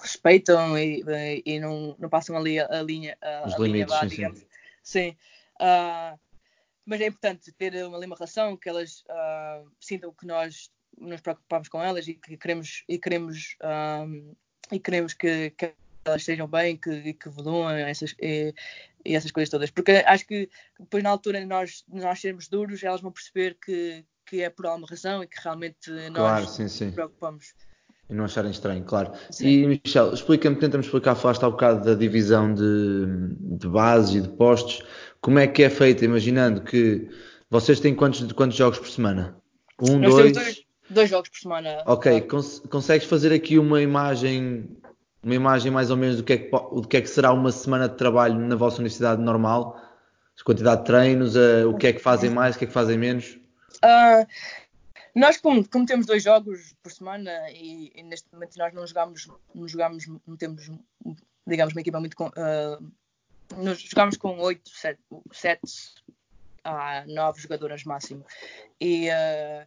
[0.03, 1.03] respeitam e,
[1.47, 4.40] e não, não, passam ali a, linha, a, Os a limites, linha, sim, digamos.
[4.40, 4.47] Sim.
[4.83, 5.16] sim.
[6.88, 11.68] Mas é importante ter uma, uma relação que elas uh, sintam que nós nos preocupamos
[11.68, 14.35] com elas e que queremos e queremos um,
[14.72, 18.55] e queremos que, que, elas estejam bem que, que evoluam essas, e,
[19.05, 20.48] e, essas coisas todas porque acho que
[20.81, 24.88] depois na altura nós nós sermos duros elas vão perceber que, que é por alguma
[24.88, 26.87] razão e que realmente nós claro, sim, sim.
[26.87, 27.55] nos preocupamos
[28.09, 29.12] e não acharem estranho, claro.
[29.31, 29.47] Sim.
[29.47, 33.07] E Michel, explica-me, tenta-me explicar, falaste há um bocado da divisão de,
[33.38, 34.83] de bases e de postos.
[35.21, 37.09] Como é que é feita, imaginando que
[37.51, 39.37] vocês têm quantos, quantos jogos por semana?
[39.81, 40.33] Um, Nós dois?
[40.33, 40.68] dois?
[40.90, 41.83] Dois jogos por semana.
[41.87, 44.71] Ok, cons consegues fazer aqui uma imagem,
[45.23, 47.53] uma imagem mais ou menos do que, é que, do que é que será uma
[47.53, 49.79] semana de trabalho na vossa universidade normal?
[50.40, 52.73] A quantidade de treinos, uh, o que é que fazem mais, o que é que
[52.73, 53.38] fazem menos?
[53.85, 54.27] Uh,
[55.18, 59.28] nós, como, como, temos dois jogos por semana e, e, neste momento nós não jogamos,
[59.54, 60.70] não jogamos, não temos,
[61.46, 62.14] digamos, uma equipa muito.
[62.14, 62.92] Uh,
[63.57, 65.00] nós jogamos com 8, 7,
[65.33, 65.61] 7
[66.64, 68.24] a 9 jogadoras máximo.
[68.81, 69.66] E uh,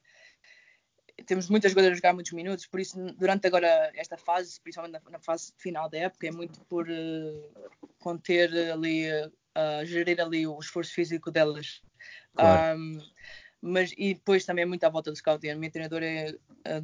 [1.25, 5.11] temos muitas jogadoras a jogar muitos minutos, por isso, durante agora esta fase, principalmente na,
[5.11, 9.05] na fase final da época, é muito por uh, conter ali,
[9.83, 11.81] gerir ali o esforço físico delas.
[12.33, 12.79] Claro.
[12.79, 12.99] Um,
[13.61, 15.49] mas e depois também é muito à volta do scouting.
[15.49, 16.35] A minha treinadora é,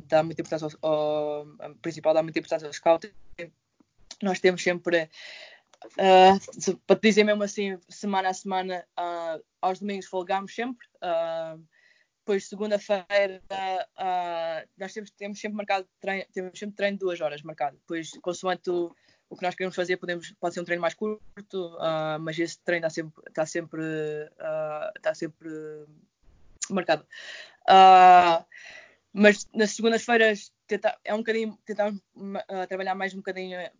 [0.07, 3.11] dá muita importância ao, ao, a principal dá muita importância ao scouting.
[4.21, 5.09] Nós temos sempre,
[5.83, 10.85] uh, para te dizer mesmo assim, semana a semana, uh, aos domingos folgamos sempre.
[10.97, 11.61] Uh,
[12.19, 13.41] depois, segunda-feira,
[14.77, 17.77] nós temos, temos sempre marcado treino, temos sempre treino de duas horas marcado.
[17.77, 18.93] Depois, consoante o,
[19.29, 21.77] o que nós queremos fazer, podemos, pode ser um treino mais curto,
[22.19, 23.81] mas esse treino está sempre, está sempre,
[24.97, 25.49] está sempre
[26.73, 27.06] marcado.
[27.67, 28.45] Uh,
[29.13, 30.51] mas nas segundas-feiras
[31.03, 33.71] é um bocadinho tentar uh, trabalhar mais um bocadinho eh,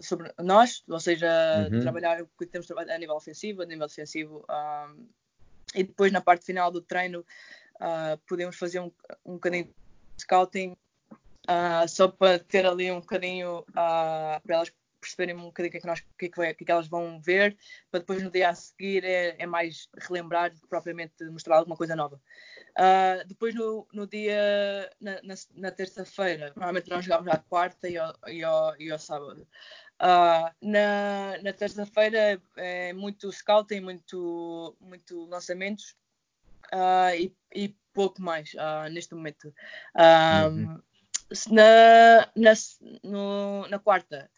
[0.00, 1.28] sobre nós, ou seja,
[1.70, 1.80] uhum.
[1.80, 5.06] trabalhar o que temos trabalhado a nível ofensivo, a nível defensivo, uh,
[5.74, 7.24] e depois na parte final do treino
[8.26, 8.92] podemos fazer um,
[9.24, 10.76] um bocadinho de scouting
[11.88, 14.70] só para ter ali um bocadinho para elas
[15.10, 17.20] perceberem um bocadinho o que é que, nós, que, é que, é que elas vão
[17.20, 17.56] ver,
[17.90, 21.76] para depois no dia a seguir é, é mais relembrar do que propriamente mostrar alguma
[21.76, 22.20] coisa nova.
[22.70, 27.98] Uh, depois no, no dia, na, na, na terça-feira, normalmente nós jogamos à quarta e
[27.98, 29.46] ao, e ao, e ao sábado.
[30.00, 35.94] Uh, na, na terça-feira é muito scouting, muito, muito lançamentos.
[36.72, 39.52] uh, e, e, pouco mais uh, neste momento.
[39.96, 40.80] Uhum.
[41.50, 42.52] Na, na,
[43.04, 44.30] no, na quarta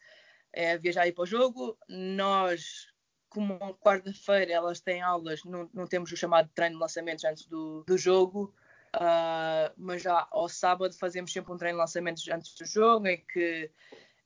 [0.53, 1.77] é viajar aí para o jogo.
[1.89, 2.89] Nós,
[3.29, 7.85] como quarta-feira elas têm aulas, não, não temos o chamado treino de lançamentos antes do,
[7.87, 8.55] do jogo.
[8.95, 13.25] Uh, mas já ao sábado fazemos sempre um treino de lançamentos antes do jogo, em
[13.33, 13.71] que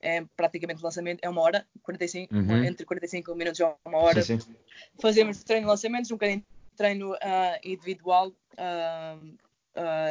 [0.01, 2.63] é praticamente lançamento, é uma hora, 45, uhum.
[2.63, 4.21] entre 45 minutos e uma hora.
[4.21, 4.55] Sim, sim.
[5.01, 7.17] Fazemos treino de lançamentos, um bocadinho de treino uh,
[7.63, 9.37] individual uh,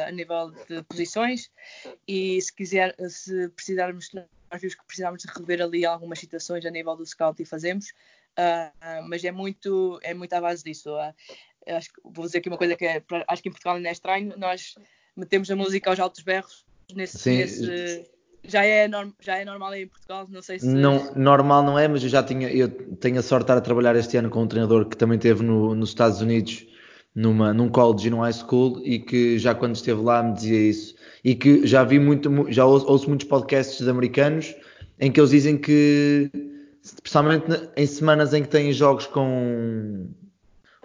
[0.05, 1.51] a nível de posições
[2.07, 4.09] e se quiser, se precisarmos,
[4.51, 7.93] nós vimos que precisamos de rever ali algumas situações a nível do scout e fazemos,
[9.07, 10.89] mas é muito, é muito à base disso.
[11.67, 13.91] acho que, vou dizer aqui uma coisa que é, acho que em Portugal não é
[13.91, 14.75] estranho, nós
[15.15, 18.07] metemos a música aos altos berros nesse, nesse
[18.47, 20.65] já é, norm, já é normal em Portugal, não sei se.
[20.65, 23.61] Não, normal não é, mas eu já tinha, eu tenho a sorte de estar a
[23.61, 26.65] trabalhar este ano com um treinador que também esteve no, nos Estados Unidos,
[27.17, 30.69] numa, num college e num high school, e que já quando esteve lá me dizia
[30.69, 30.93] isso.
[31.23, 34.53] E que já vi muito, já ouço, ouço muitos podcasts de americanos
[34.99, 36.29] em que eles dizem que,
[36.83, 40.07] especialmente em semanas em que têm jogos com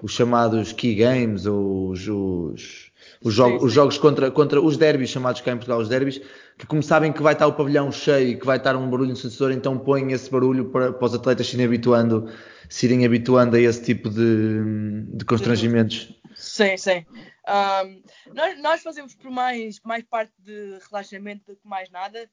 [0.02, 2.90] os chamados key games ou os, os,
[3.22, 3.58] os, sim, sim.
[3.66, 6.18] os jogos contra, contra os derbys, chamados cá em Portugal os derbys,
[6.56, 9.12] que como sabem que vai estar o pavilhão cheio e que vai estar um barulho
[9.12, 12.28] ensurdecedor, então põem esse barulho para, para, os atletas se habituando,
[12.72, 16.18] se irem habituando a esse tipo de, de constrangimentos.
[16.35, 17.04] Sim, sim.
[17.46, 22.30] Um, nós, nós, fazemos por mais, mais parte de relaxamento do que mais nada,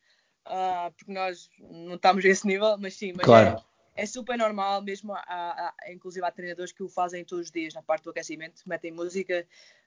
[0.48, 3.62] uh, porque nós não estamos a esse nível, mas sim, mas claro.
[3.98, 7.52] é, é, super normal, mesmo há, há, inclusive há treinadores que o fazem todos os
[7.52, 9.46] dias na parte do aquecimento, metem música,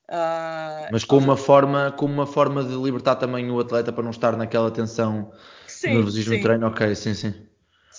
[0.09, 4.11] Uh, Mas com uma, forma, com uma forma de libertar também o atleta para não
[4.11, 5.33] estar naquela tensão,
[5.67, 7.47] sim, nervosismo no treino, ok, sim, sim.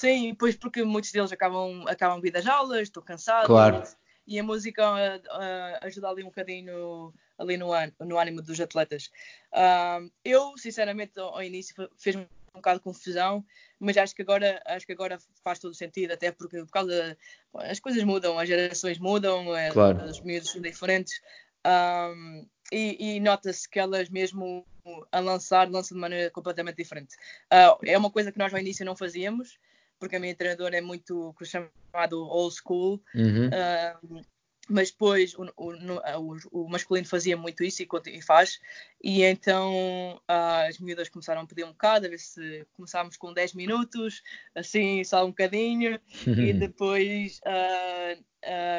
[0.04, 3.46] Sim, pois porque muitos deles acabam, acabam vir das aulas, estou cansado.
[3.46, 3.82] Claro.
[4.28, 7.70] E a música uh, ajuda ali um bocadinho ali no,
[8.02, 9.10] no ânimo dos atletas.
[9.54, 13.46] Uh, eu, sinceramente, ao, ao início fez-me um bocado de confusão,
[13.80, 17.18] mas acho que agora acho que agora faz todo sentido, até porque por causa
[17.54, 20.04] as coisas mudam, as gerações mudam, eh, claro.
[20.04, 21.22] os miúdos são diferentes.
[21.66, 24.66] Um, e, e nota-se que elas mesmo
[25.14, 27.16] a lançar lançam de maneira completamente diferente.
[27.46, 29.58] Uh, é uma coisa que nós ao início não fazíamos,
[30.04, 33.48] porque a minha treinadora é muito chamado old school, uhum.
[33.48, 34.22] uh,
[34.68, 38.60] mas depois o, o, o, o, masculino fazia muito isso e, e faz,
[39.02, 43.32] e então uh, as miúdas começaram a pedir um bocado, a ver se começámos com
[43.32, 44.22] 10 minutos,
[44.54, 48.24] assim só um bocadinho, e depois uh,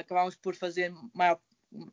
[0.00, 1.40] acabámos por fazer maior,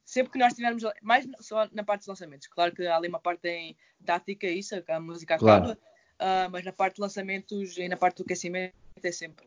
[0.03, 3.21] sempre que nós tivermos, mais só na parte dos lançamentos, claro que há ali uma
[3.21, 5.90] parte em tática, isso, que a música acaba, claro.
[6.21, 9.45] Uh, mas na parte de lançamentos e na parte do aquecimento é sempre.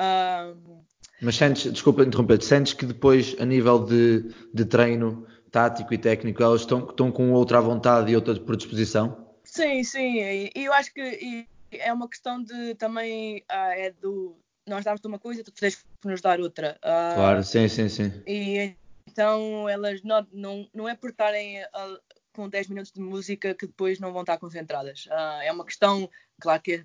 [0.00, 0.82] Uh,
[1.20, 6.42] mas sentes, desculpa interromper, sentes que depois, a nível de, de treino tático e técnico,
[6.42, 9.28] elas estão, estão com outra vontade e outra predisposição?
[9.44, 14.84] Sim, sim, e eu acho que é uma questão de também, uh, é do, nós
[14.84, 16.78] damos uma coisa, tu tens que nos dar outra.
[16.80, 18.12] Claro, sim, sim, sim.
[18.26, 18.74] E
[19.06, 21.58] então elas não, não, não é por estarem
[22.32, 25.06] com 10 minutos de música que depois não vão estar concentradas.
[25.06, 26.08] Uh, é uma questão,
[26.40, 26.84] claro que,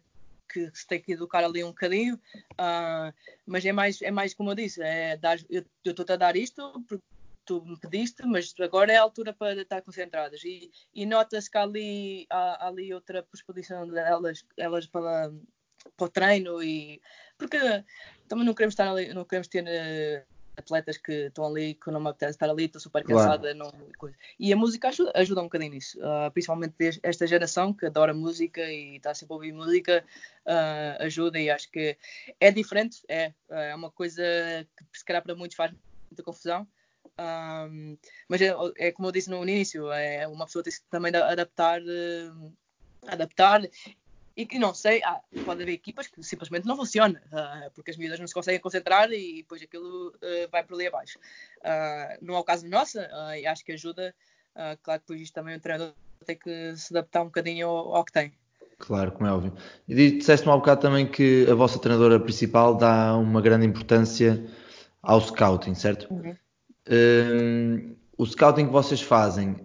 [0.52, 3.14] que se tem que educar ali um bocadinho, uh,
[3.46, 6.84] mas é mais, é mais como eu disse, é dar, eu estou-te a dar isto
[6.88, 7.04] porque
[7.46, 10.44] tu me pediste, mas agora é a altura para estar concentradas.
[10.44, 15.32] E, e nota-se que há ali, há, ali outra predisposição delas elas para,
[15.96, 17.02] para o treino e
[17.38, 17.58] porque
[18.28, 22.00] também não queremos estar ali, não queremos ter uh, atletas que estão ali, que não
[22.00, 23.54] me apetece estar ali, estou super cansada.
[23.56, 23.58] Claro.
[23.58, 28.14] Não, e a música ajuda, ajuda um bocadinho nisso, uh, principalmente esta geração que adora
[28.14, 30.04] música e está sempre a ouvir música,
[30.46, 31.96] uh, ajuda e acho que
[32.40, 34.24] é diferente, é, é uma coisa
[34.92, 35.72] que se calhar para muitos faz
[36.10, 36.68] muita confusão.
[37.20, 41.16] Um, mas é, é, como eu disse no início, é uma pessoa tem que também
[41.16, 41.82] adaptar,
[43.08, 43.62] adaptar
[44.38, 47.98] e que não sei, ah, pode haver equipas que simplesmente não funcionam, uh, porque as
[47.98, 51.18] miúdas não se conseguem concentrar e depois aquilo uh, vai por ali abaixo.
[51.62, 54.14] Uh, não é o caso nossa, e acho que ajuda,
[54.84, 55.92] claro que depois isto também o treinador
[56.24, 58.32] tem que se adaptar um bocadinho ao, ao que tem.
[58.78, 59.54] Claro, como é óbvio.
[59.88, 64.46] E disseste-me há um bocado também que a vossa treinadora principal dá uma grande importância
[65.02, 66.14] ao scouting, certo?
[66.14, 66.36] Uhum.
[66.88, 69.56] Um, o scouting que vocês fazem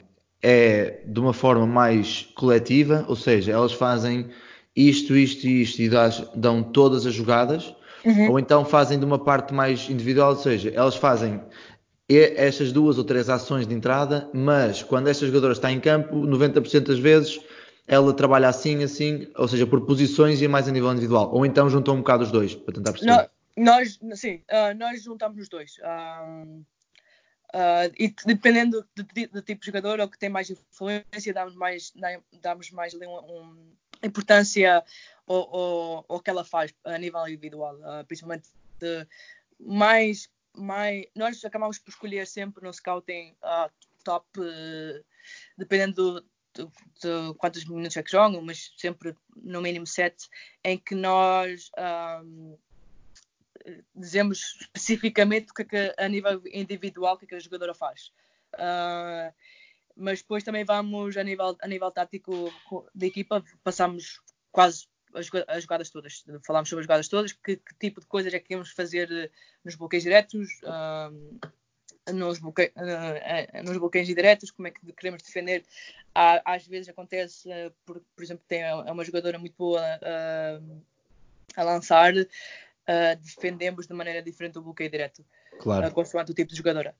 [0.42, 4.30] é de uma forma mais coletiva, ou seja, elas fazem
[4.74, 5.90] isto, isto e isto e
[6.34, 8.30] dão todas as jogadas, uhum.
[8.30, 11.40] ou então fazem de uma parte mais individual, ou seja, elas fazem
[12.08, 16.80] estas duas ou três ações de entrada, mas quando esta jogadora está em campo, 90%
[16.86, 17.40] das vezes
[17.86, 21.68] ela trabalha assim, assim, ou seja, por posições e mais a nível individual, ou então
[21.68, 23.30] juntam um bocado os dois, para tentar perceber.
[23.56, 25.76] nós, sim, uh, nós juntamos os dois.
[25.78, 26.64] Uh,
[27.54, 31.54] Uh, e dependendo do, do, do, tipo de jogador ou que tem mais influência, damos
[31.54, 31.92] mais,
[32.40, 34.84] damos mais ali um, um, importância
[35.26, 39.06] ao, ao, ao, que ela faz a nível individual, uh, principalmente de,
[39.58, 41.06] mais, mais.
[41.14, 43.70] Nós acabamos por escolher sempre no scouting uh,
[44.04, 44.26] top,
[45.56, 50.28] dependendo do, de quantos minutos é que jogam, mas sempre no mínimo 7,
[50.64, 51.70] em que nós
[52.24, 52.58] um,
[53.94, 57.74] dizemos especificamente o que, é que a nível individual o que, é que a jogadora
[57.74, 58.12] faz.
[58.54, 59.32] Uh,
[59.96, 62.52] mas depois também vamos a nível, a nível tático
[62.94, 66.24] da equipa, passamos quase as, as jogadas todas.
[66.46, 69.30] Falámos sobre as jogadas todas, que, que, tipo de coisas é que queremos fazer eh,
[69.64, 75.64] nos bloqueios diretos, uh, nos, bloque, uh, nos bloqueios indiretos, como é que queremos defender.
[76.14, 77.48] às vezes acontece,
[77.84, 79.82] por, por exemplo, tem é uma jogadora muito boa
[81.56, 85.24] a lançar, uh, defendemos de maneira diferente o bloqueio direto,
[85.60, 85.86] claro.
[85.86, 86.94] uh, consoante o tipo de jogadora.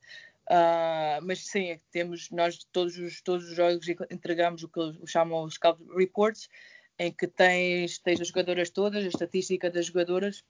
[0.53, 5.45] Uh, mas sim, é temos, nós todos os, todos os jogos entregamos o que chamam
[5.45, 6.51] os Scout Reports,
[6.99, 10.45] em que tens, tens as jogadoras todas, a estatística das jogadoras,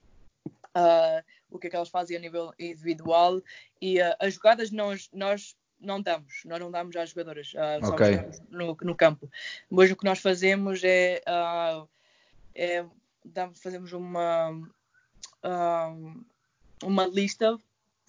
[0.76, 3.40] uh, o que é que elas fazem a nível individual
[3.80, 7.52] e uh, as jogadas nós, nós não damos, nós não damos às jogadoras,
[7.92, 8.28] okay.
[8.50, 9.30] no, no, campo.
[9.70, 11.22] Mas o que nós fazemos é,
[12.56, 12.84] é
[13.24, 14.50] damos, fazemos uma,
[15.44, 16.24] um,
[16.82, 17.56] uma lista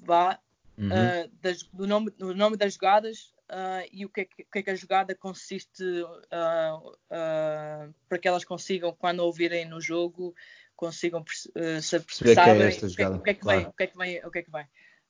[0.03, 0.39] vá,
[0.77, 0.87] uhum.
[0.87, 4.59] uh, das, do, nome, do nome das jogadas uh, e o que, é que, que,
[4.59, 6.93] é que, a jogada consiste uh,
[8.09, 10.33] para que elas consigam, quando ouvirem no jogo,
[10.75, 11.23] consigam uh,
[12.05, 13.15] perceber que é esta jogada.
[13.15, 14.65] O que é que vem, o que é que vem, o que é que vem.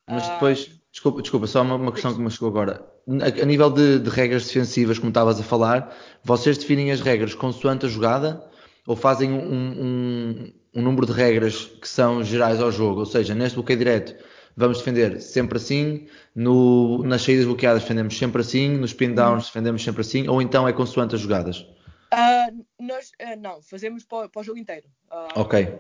[0.05, 2.85] Mas depois, desculpa, desculpa, só uma, uma questão que me chegou agora.
[3.07, 7.33] A, a nível de, de, regras defensivas, como estavas a falar, vocês definem as regras
[7.33, 8.45] consoante a jogada
[8.85, 13.33] ou fazem um, um, um número de regras que são gerais ao jogo, ou seja,
[13.33, 14.15] neste bloqueio direto
[14.55, 19.83] vamos defender sempre assim, no, nas saídas bloqueadas defendemos sempre assim, nos spin downs defendemos
[19.83, 21.65] sempre assim, ou então é consoante as jogadas?
[22.13, 24.87] Uh, nós, uh, não, fazemos para, para, o jogo inteiro.
[25.11, 25.79] Uh, ok.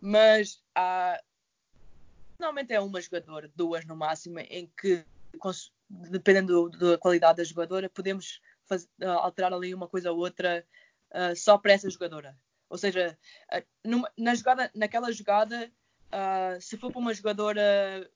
[0.00, 0.62] Mas
[2.38, 5.04] normalmente é uma jogadora, duas no máximo, em que,
[5.88, 10.64] dependendo da qualidade da jogadora, podemos fazer, alterar ali uma coisa ou outra
[11.34, 12.36] só para essa jogadora.
[12.68, 13.16] Ou seja,
[13.84, 15.72] numa, na jogada, naquela jogada,
[16.12, 18.08] uh, se for para uma jogadora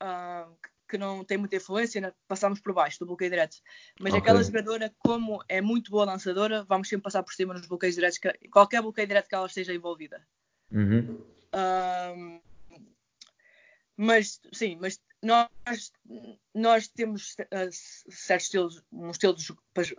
[0.00, 0.52] uh,
[0.88, 3.56] que não tem muita influência, passamos por baixo do bloqueio direto.
[3.98, 4.20] Mas okay.
[4.20, 8.20] aquela jogadora, como é muito boa lançadora, vamos sempre passar por cima nos bloqueios diretos,
[8.50, 10.20] qualquer bloqueio direto que ela esteja envolvida.
[10.70, 11.18] Uhum.
[11.54, 12.40] Uh,
[13.96, 15.92] mas sim, mas nós,
[16.54, 17.70] nós temos uh,
[18.10, 19.36] certos estilos, um estilo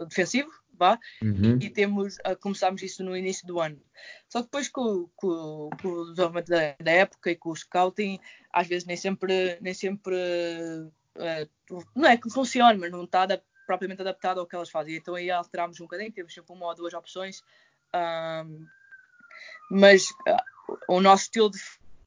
[0.08, 1.58] defensivo, vá, uhum.
[1.62, 3.82] e, temos, uh, começámos isso no início do ano.
[4.28, 8.20] Só que depois com, com, com o desenvolvimento da, da, época e com o scouting,
[8.52, 13.26] às vezes nem sempre, nem sempre uh, não é que funcione, mas não está
[13.66, 14.96] propriamente adaptado ao que elas fazem.
[14.96, 17.42] Então aí alterámos um bocadinho, temos sempre uma ou duas opções,
[19.70, 21.50] mas uh, o nosso estilo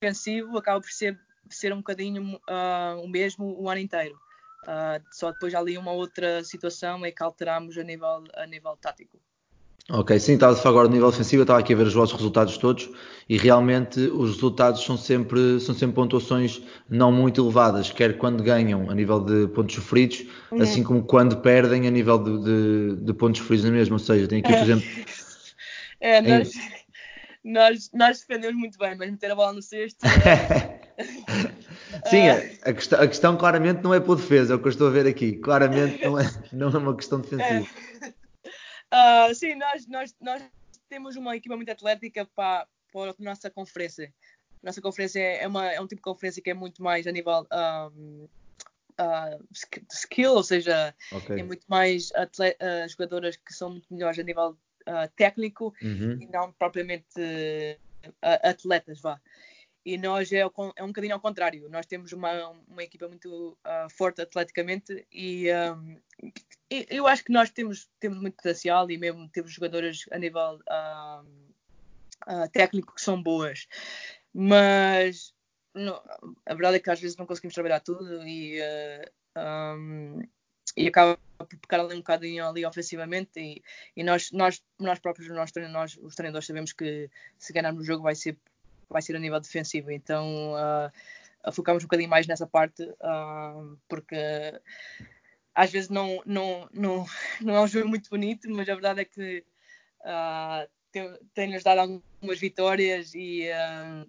[0.01, 1.19] defensivo acaba por ser,
[1.55, 4.19] ser um bocadinho uh, o mesmo o ano inteiro.
[4.63, 9.21] Uh, só depois ali uma outra situação é que alteramos a nível, a nível tático.
[9.89, 11.95] Ok, sim, estava a falar agora do nível defensivo, eu estava aqui a ver os
[11.95, 12.91] vossos resultados todos
[13.29, 18.91] e realmente os resultados são sempre, são sempre pontuações não muito elevadas, quer quando ganham
[18.91, 20.61] a nível de pontos sofridos, uhum.
[20.61, 23.95] assim como quando perdem a nível de, de, de pontos sofridos na mesma.
[23.95, 24.85] Ou seja, tem aqui, por exemplo.
[26.01, 27.53] é, nós, em...
[27.53, 30.01] nós, nós defendemos muito bem, mas meter a bola no cesto.
[32.11, 34.71] Sim, a, a, questão, a, questão, claramente não é por defesa, é o que eu
[34.71, 35.37] estou a ver aqui.
[35.37, 37.67] Claramente não é, não é uma questão defensiva.
[38.93, 40.43] Uh, sim, nós, nós, nós
[40.89, 44.13] temos uma equipa muito atlética para, para a nossa conferência.
[44.63, 47.47] Nossa conferência é, uma, é um tipo de conferência que é muito mais a nível
[47.53, 48.29] um, uh,
[48.99, 49.39] ah,
[49.93, 51.41] skill, ou seja, okay.
[51.41, 54.57] é muito mais atleta, uh, jogadoras que são muito melhores a nível
[55.17, 56.17] técnico uhum.
[56.21, 57.05] e não propriamente
[58.23, 59.21] atletas, vá
[59.87, 61.69] e nós é, é, um bocadinho ao contrário.
[61.69, 65.97] Nós temos uma, uma equipa muito uh, forte atleticamente e, um,
[66.69, 70.59] e, eu acho que nós temos, temos muito potencial e mesmo temos jogadoras a nível
[70.69, 71.25] uh,
[72.27, 73.69] uh, técnico que são boas.
[74.35, 75.33] Mas
[75.73, 76.03] não,
[76.45, 78.61] a verdade é que às vezes não conseguimos trabalhar tudo e,
[79.37, 80.21] um,
[80.77, 83.63] e acaba por pecar ali um bocadinho ali ofensivamente e,
[83.95, 87.09] e nós, nós, nós próprios, nós, nós, os treinadores sabemos que
[87.39, 88.37] se ganharmos o jogo vai ser
[88.89, 89.91] vai ser a nível defensivo.
[89.91, 94.17] Então uh, focamos um bocadinho mais nessa parte, uh, porque
[95.55, 97.07] às vezes não, não, não,
[97.41, 99.45] não é um jogo muito bonito, mas a verdade é que
[100.03, 100.69] uh,
[101.35, 104.09] tem-nos dado algumas vitórias e, uh,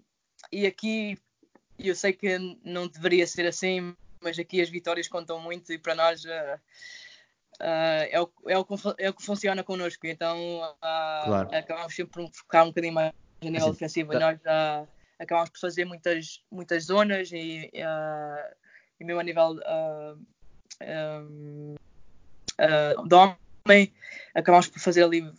[0.51, 1.17] e aqui
[1.79, 5.95] eu sei que não deveria ser assim, mas aqui as vitórias contam muito e para
[5.95, 6.59] nós uh,
[7.59, 8.65] é, o, é, o,
[8.97, 10.05] é o que funciona connosco.
[10.05, 10.37] Então
[10.81, 11.49] claro.
[11.55, 13.13] acabamos sempre por focar um bocadinho mais
[13.47, 14.11] a nível assim, defensivo.
[14.11, 14.19] Tá.
[14.19, 14.39] Nós
[15.19, 17.71] acabamos por fazer muitas, muitas zonas e,
[18.99, 19.59] e mesmo a nível
[20.81, 21.75] um,
[23.07, 23.93] de homem,
[24.33, 25.29] acabamos por fazer ali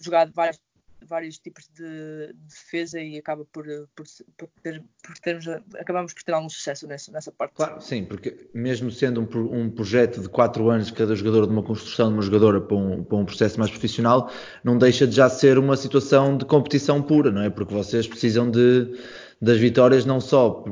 [0.00, 0.60] jogar várias
[1.06, 5.46] vários tipos de, defesa e acaba por, por, por, ter, por termos,
[5.78, 7.54] acabamos por ter algum sucesso nessa, nessa parte.
[7.54, 11.62] Claro, sim, porque mesmo sendo um, um projeto de 4 anos cada jogador de uma
[11.62, 14.30] construção de uma jogadora para um, para um processo mais profissional,
[14.62, 17.50] não deixa de já ser uma situação de competição pura, não é?
[17.50, 18.98] Porque vocês precisam de,
[19.40, 20.64] das vitórias não só,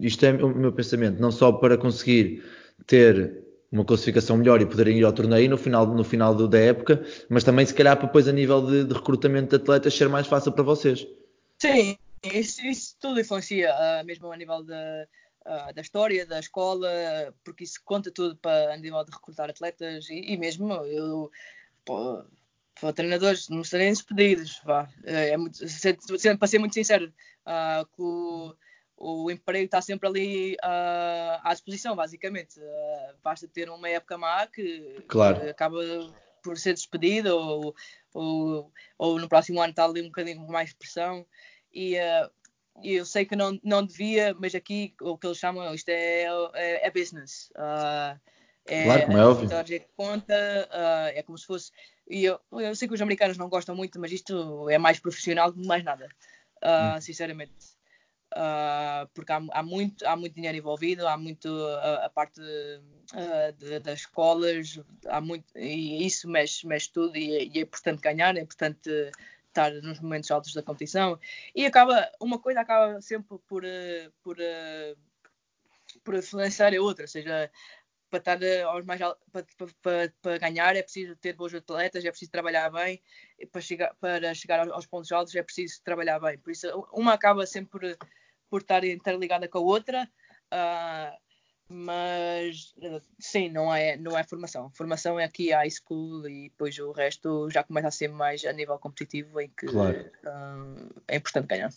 [0.00, 2.42] isto é o meu pensamento, não só para conseguir
[2.86, 7.04] ter uma classificação melhor e poderem ir ao torneio no final, no final da época,
[7.28, 10.52] mas também se calhar depois a nível de, de recrutamento de atletas ser mais fácil
[10.52, 11.06] para vocês.
[11.58, 15.06] Sim, isso, isso tudo influencia, uh, mesmo a nível da,
[15.46, 16.88] uh, da história, da escola,
[17.44, 21.30] porque isso conta tudo para a nível de recrutar atletas e, e mesmo eu
[21.84, 22.24] pô,
[22.80, 24.88] para treinadores não serem despedidos, vá.
[25.04, 25.58] É, muito,
[26.38, 27.12] para ser muito sincero,
[27.46, 28.54] uh, com
[29.02, 32.60] o emprego está sempre ali uh, à disposição, basicamente.
[32.60, 35.40] Uh, basta ter uma época má que, claro.
[35.40, 35.80] que acaba
[36.42, 37.74] por ser despedido ou,
[38.12, 41.26] ou, ou, no próximo ano está ali um bocadinho com mais pressão.
[41.72, 42.30] E uh,
[42.84, 46.86] eu sei que não, não devia, mas aqui o que eles chamam, isto é, é,
[46.86, 47.50] é business.
[48.66, 49.64] é, claro, como é óbvio.
[49.64, 50.68] Que conta,
[51.14, 51.72] é como se fosse.
[52.06, 55.50] E eu, eu sei que os americanos não gostam muito, mas isto é mais profissional
[55.50, 56.06] do que mais nada,
[56.62, 57.00] hum.
[57.00, 57.79] sinceramente
[58.34, 63.52] uh, porque há, há, muito, há muito dinheiro envolvido, há muito uh, a parte uh,
[63.58, 68.36] de, das escolas, há muito, e isso mexe, mexe tudo e, e é importante ganhar,
[68.36, 68.90] é importante
[69.48, 71.18] estar nos momentos altos da competição.
[71.54, 73.64] E acaba uma coisa acaba sempre por
[74.22, 74.36] por,
[76.04, 77.50] por influenciar a outra, ou seja,
[78.10, 79.00] para estar aos mais
[79.32, 79.46] para,
[79.80, 83.00] para, para, ganhar é preciso ter bons atletas, é preciso trabalhar bem,
[83.52, 86.36] para chegar, para chegar aos pontos altos é preciso trabalhar bem.
[86.38, 88.08] Por isso, uma acaba sempre por,
[88.50, 90.10] por estar interligada com a outra,
[90.52, 91.16] uh,
[91.68, 92.74] mas
[93.20, 94.70] sim, não é, não é formação.
[94.74, 98.44] Formação é aqui a high school e depois o resto já começa a ser mais
[98.44, 100.10] a nível competitivo em que claro.
[100.24, 101.70] uh, é importante ganhar.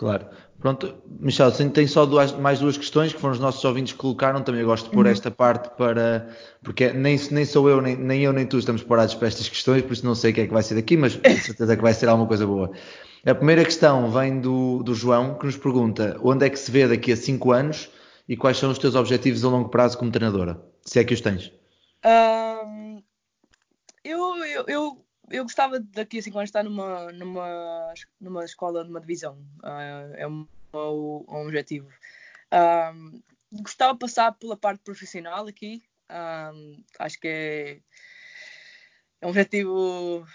[0.00, 0.24] Claro.
[0.58, 4.42] Pronto, Michel, tem só duas, mais duas questões que foram os nossos ouvintes que colocaram.
[4.42, 5.12] Também eu gosto de pôr uhum.
[5.12, 6.26] esta parte para.
[6.62, 9.82] Porque nem, nem sou eu, nem, nem eu, nem tu estamos parados para estas questões,
[9.82, 11.82] por isso não sei o que é que vai ser daqui, mas com certeza que
[11.82, 12.70] vai ser alguma coisa boa.
[13.26, 16.88] A primeira questão vem do, do João, que nos pergunta onde é que se vê
[16.88, 17.90] daqui a 5 anos
[18.26, 21.20] e quais são os teus objetivos a longo prazo como treinadora, se é que os
[21.20, 21.52] tens.
[22.06, 22.79] Um,
[25.30, 29.38] eu, gostava daqui a 5 anos estar numa, numa, numa escola, numa divisão.
[29.62, 31.88] Uh, é um, um, um objetivo.
[32.52, 33.22] Um,
[33.52, 35.82] gostava de passar pela parte profissional aqui.
[36.98, 37.80] acho que é,
[39.20, 40.26] é um objetivo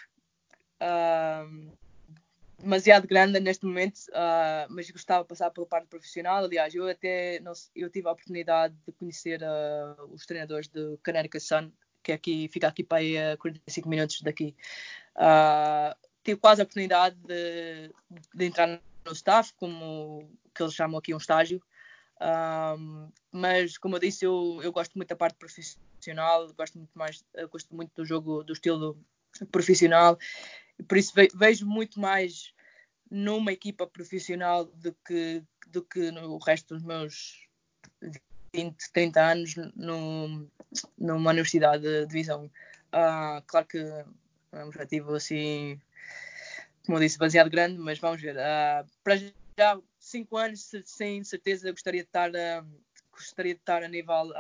[2.66, 6.44] demasiado grande neste momento, uh, mas gostava de passar pela parte profissional.
[6.44, 11.44] Aliás, eu até não, eu tive a oportunidade de conhecer uh, os treinadores do Connecticut
[11.44, 11.72] Sun,
[12.06, 14.56] que é aqui, fica aqui para aí a 45 minutos daqui.
[15.16, 17.92] Uh, tive quase a oportunidade de,
[18.34, 18.68] de, entrar
[19.06, 21.62] no staff, como que eles chamam aqui um estágio.
[23.32, 27.76] mas como eu disse, eu, eu gosto muito da parte profissional, gosto muito mais, gosto
[27.76, 28.98] muito do jogo, do estilo
[29.52, 30.18] profissional
[30.88, 32.54] por isso vejo muito mais
[33.10, 37.48] numa equipa profissional do que, do que no resto dos meus
[38.56, 40.48] 20, 30 anos no,
[40.98, 42.46] numa universidade de divisão.
[42.94, 45.80] Uh, claro que é um objetivo assim,
[46.86, 48.36] como eu disse, baseado grande, mas vamos ver.
[48.36, 52.66] Uh, para já, 5 anos, sem certeza, gostaria de estar, uh,
[53.12, 54.32] gostaria de estar a nível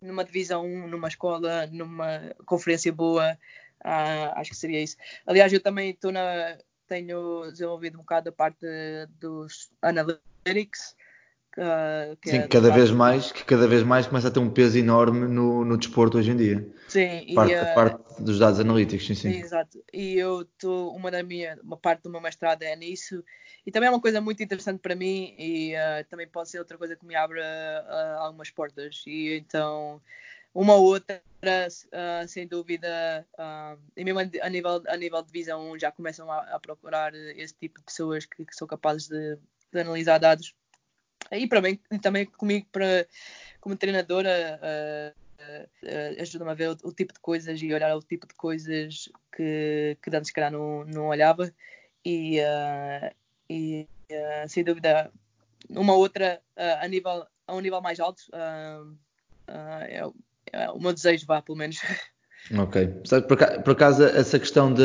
[0.00, 3.36] numa divisão 1, numa escola, numa conferência boa.
[4.36, 4.96] acho que seria isso.
[5.26, 6.56] Aliás, eu também estou na
[6.88, 8.66] tenho desenvolvido um bocado a parte
[9.20, 10.96] dos analytics.
[11.58, 14.78] Uh, Sim, é cada vez mais, que cada vez mais começa a ter um peso
[14.78, 16.64] enorme no, no desporto hoje em dia.
[16.86, 19.30] Sim, parte, e, uh, a parte dos dados analíticos, sim, sim.
[19.40, 19.82] Exato.
[19.92, 23.24] E eu estou, uma da minha, uma parte do meu mestrado é nisso.
[23.66, 26.78] E também é uma coisa muito interessante para mim e uh, também pode ser outra
[26.78, 27.40] coisa que me abre
[28.20, 29.02] algumas portas.
[29.04, 30.00] E então
[30.54, 33.26] uma ou outra, uh, sem dúvida,
[33.96, 37.78] e mesmo a nível, a nível de visão já começam a, a procurar esse tipo
[37.78, 39.36] de pessoas que, que são capazes de,
[39.72, 40.54] de, analisar dados.
[41.32, 43.06] E para mim, e também comigo, para,
[43.60, 48.26] como treinadora, uh, ajuda-me a ver o, o, tipo de coisas e olhar o tipo
[48.26, 51.52] de coisas que, que antes, calhar, não, não olhava.
[52.04, 52.38] E,
[53.48, 53.86] e
[54.48, 55.12] sem dúvida,
[55.70, 58.22] uma outra uh, a, nível, a um nível mais alto.
[58.28, 58.96] Uh,
[59.48, 60.02] é,
[60.52, 61.78] é, o meu desejo, vá, pelo menos.
[62.56, 62.88] Ok.
[63.62, 64.82] Por acaso, essa questão de,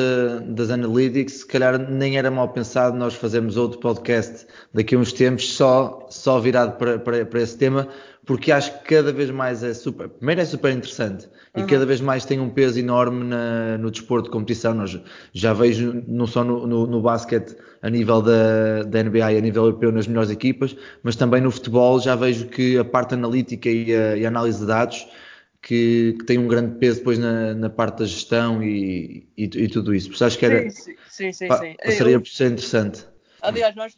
[0.50, 5.14] das analytics, se calhar nem era mal pensado nós fazermos outro podcast daqui a uns
[5.14, 7.88] tempos só, só virado para, para, para esse tema,
[8.26, 10.10] porque acho que cada vez mais é super.
[10.10, 11.64] Primeiro é super interessante uhum.
[11.64, 14.74] e cada vez mais tem um peso enorme na, no desporto de competição.
[14.74, 15.00] Nós
[15.34, 19.42] já vejo não só no, no, no basquete a nível da, da NBA e a
[19.42, 23.70] nível europeu nas melhores equipas, mas também no futebol já vejo que a parte analítica
[23.70, 25.08] e a, e a análise de dados
[25.64, 29.68] que, que, tem um grande peso depois na, na parte da gestão e, e, e,
[29.70, 30.12] tudo isso.
[30.12, 31.76] Por acho que era, sim, sim, sim, sim.
[31.84, 33.08] passaria por ser interessante.
[33.42, 33.96] Aliás, nós,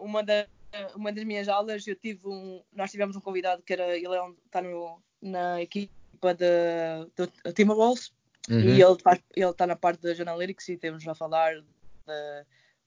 [0.00, 0.46] uma, da,
[0.94, 4.20] uma das minhas aulas, eu tive um, nós tivemos um convidado que era, ele é
[4.46, 8.12] está no, na equipa do Timberwolves
[8.48, 8.60] uhum.
[8.60, 11.62] e ele, faz, ele está na parte da Analytics e temos a falar de,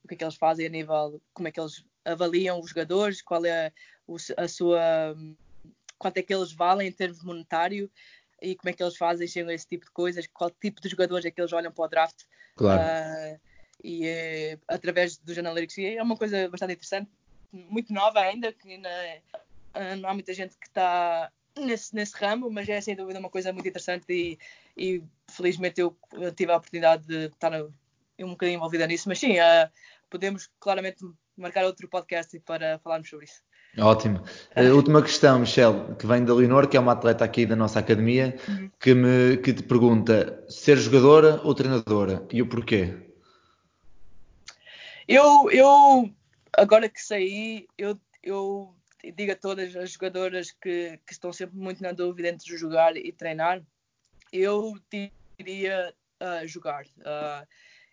[0.04, 3.20] o que é que eles fazem a nível, como é que eles avaliam os jogadores,
[3.20, 5.14] qual é a, a sua
[5.98, 7.88] quanto é que eles valem em termos monetário
[8.42, 10.88] e como é que eles fazem, chegam a esse tipo de coisas, qual tipo de
[10.88, 12.24] jogadores é que eles olham para o draft.
[12.56, 12.82] Claro.
[12.82, 13.40] Uh,
[13.82, 15.78] e é, através dos analytics.
[15.78, 17.10] E é uma coisa bastante interessante,
[17.52, 18.88] muito nova ainda, que ainda,
[19.74, 23.30] uh, não há muita gente que está nesse, nesse ramo, mas é sem dúvida uma
[23.30, 24.38] coisa muito interessante e,
[24.76, 25.96] e felizmente eu
[26.34, 27.72] tive a oportunidade de estar no,
[28.18, 29.08] um bocadinho envolvida nisso.
[29.08, 29.70] Mas sim, uh,
[30.10, 31.04] podemos claramente
[31.36, 33.42] marcar outro podcast para falarmos sobre isso.
[33.78, 34.22] Ótimo.
[34.54, 37.78] Uh, última questão, Michel, que vem da Leonor, que é uma atleta aqui da nossa
[37.78, 38.70] academia, uhum.
[38.78, 42.94] que, me, que te pergunta ser jogadora ou treinadora e o porquê?
[45.08, 46.10] Eu, eu
[46.52, 48.74] agora que saí, eu, eu
[49.16, 53.10] digo a todas as jogadoras que, que estão sempre muito na dúvida entre jogar e
[53.10, 53.62] treinar,
[54.30, 54.74] eu
[55.38, 56.84] diria uh, jogar.
[56.98, 57.46] Uh,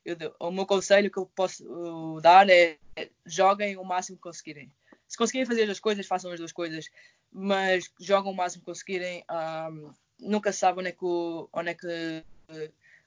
[0.03, 2.77] eu, o meu conselho que eu posso dar é
[3.25, 4.69] joguem o máximo que conseguirem
[5.09, 6.87] se conseguirem fazer as coisas, façam as duas coisas,
[7.31, 9.25] mas jogam o máximo que conseguirem.
[9.29, 12.23] Um, nunca sabem onde é que, onde é que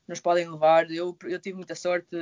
[0.08, 0.90] nos podem levar.
[0.90, 2.16] Eu, eu tive muita sorte,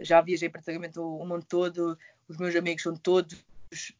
[0.00, 1.96] já viajei praticamente o, o mundo todo,
[2.26, 3.44] os meus amigos são todos.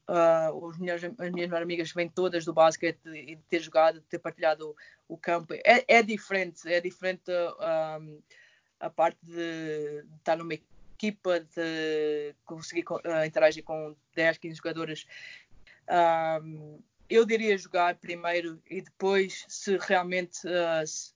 [0.09, 4.07] Uh, os minhas, as minhas amigas vêm todas do basquete e de ter jogado, de
[4.07, 4.71] ter partilhado
[5.09, 5.55] o, o campo.
[5.55, 8.21] É, é, diferente, é diferente um,
[8.81, 10.53] a parte de, de estar numa
[11.03, 15.07] equipa, de conseguir uh, interagir com 10, 15 jogadores.
[15.91, 16.79] Um,
[17.11, 21.13] eu diria jogar primeiro e depois, se realmente, uh, se,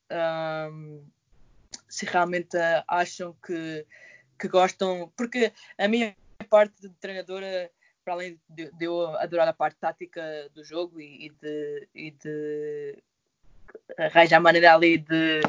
[0.73, 1.05] um,
[1.89, 3.87] se, realmente uh, acham que,
[4.39, 6.17] que gostam, porque a minha
[6.51, 7.71] parte de treinadora,
[8.05, 12.11] para além de, de eu adorar a parte tática do jogo e, e de, e
[12.11, 13.03] de
[13.97, 15.41] arranjar a maneira ali de,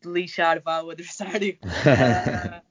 [0.00, 1.58] de lixar vá, o adversário.
[1.62, 2.64] Uh,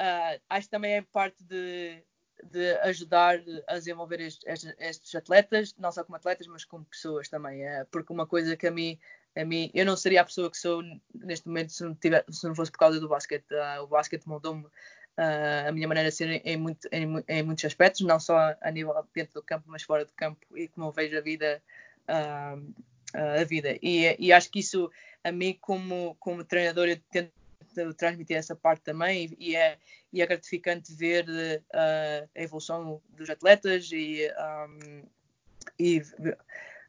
[0.00, 2.02] uh, acho que também é parte de,
[2.44, 7.64] de ajudar a desenvolver estes, estes, atletas, não só como atletas, mas como pessoas também.
[7.64, 8.98] Uh, porque uma coisa que a mim,
[9.36, 10.82] a mim, eu não seria a pessoa que sou
[11.14, 13.46] neste momento se não, tiver, se não fosse por causa do basquete.
[13.52, 14.66] Uh, o basquete moldou-me
[15.14, 16.56] Uh, a minha maneira de ser em,
[16.90, 20.40] em, em, muitos aspectos, não só a nível dentro do campo, mas fora do campo
[20.56, 21.62] e como eu vejo a vida.
[22.08, 22.74] Uh,
[23.14, 23.78] a vida.
[23.82, 24.90] E, e, acho que isso,
[25.22, 27.30] a mim, como, como treinador, eu tento
[27.96, 29.78] transmitir essa parte também e é,
[30.12, 34.30] e é gratificante ver uh, a evolução dos atletas e,
[34.68, 35.02] um,
[35.78, 36.02] e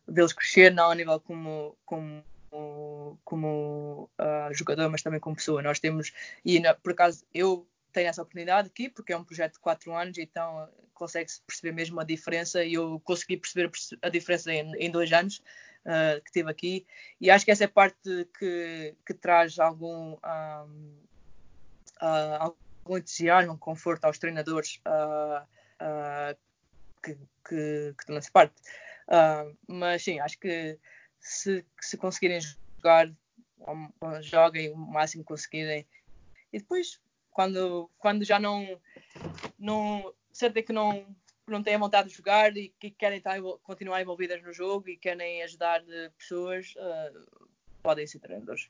[0.07, 2.23] vê-los crescer não a nível como, como,
[3.23, 5.61] como uh, jogador, mas também como pessoa.
[5.61, 6.11] Nós temos,
[6.43, 10.17] e por acaso eu tenho essa oportunidade aqui, porque é um projeto de 4 anos,
[10.17, 13.71] então consegue-se perceber mesmo a diferença e eu consegui perceber
[14.01, 15.41] a diferença em, em dois anos
[15.85, 16.85] uh, que teve aqui.
[17.19, 20.99] E acho que essa é a parte que, que traz algum, um,
[22.01, 25.45] uh, algum entusiasmo, conforto aos treinadores uh,
[27.01, 27.17] que,
[27.47, 28.55] que, que parte.
[29.67, 30.79] mas sim, acho que
[31.19, 33.11] se, se conseguirem jogar,
[34.21, 35.85] joguem o máximo que conseguirem.
[36.51, 38.79] E depois, quando, quando já não,
[39.57, 41.05] não sentem que não
[41.47, 45.43] não têm vontade de jogar e que querem estar, continuar envolvidas no jogo e querem
[45.43, 45.83] ajudar
[46.17, 47.47] pessoas, uh,
[47.81, 48.69] podem ser treinadores.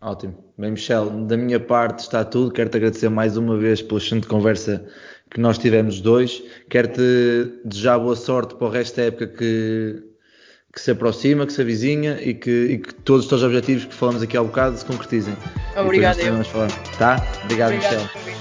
[0.00, 0.52] Ótimo.
[0.58, 2.50] Bem, Michel, da minha parte está tudo.
[2.50, 4.84] Quero-te agradecer mais uma vez pela excelente conversa
[5.30, 6.42] que nós tivemos dois.
[6.68, 10.02] Quero-te desejar boa sorte para o resto da época que,
[10.74, 13.94] que se aproxima, que se avizinha e que, e que todos os teus objetivos que
[13.94, 15.36] falamos aqui há bocado se concretizem.
[15.76, 16.20] Obrigado.
[16.20, 16.70] Vamos falar.
[16.98, 17.16] Tá?
[17.44, 18.31] Obrigado, Obrigado, Michel.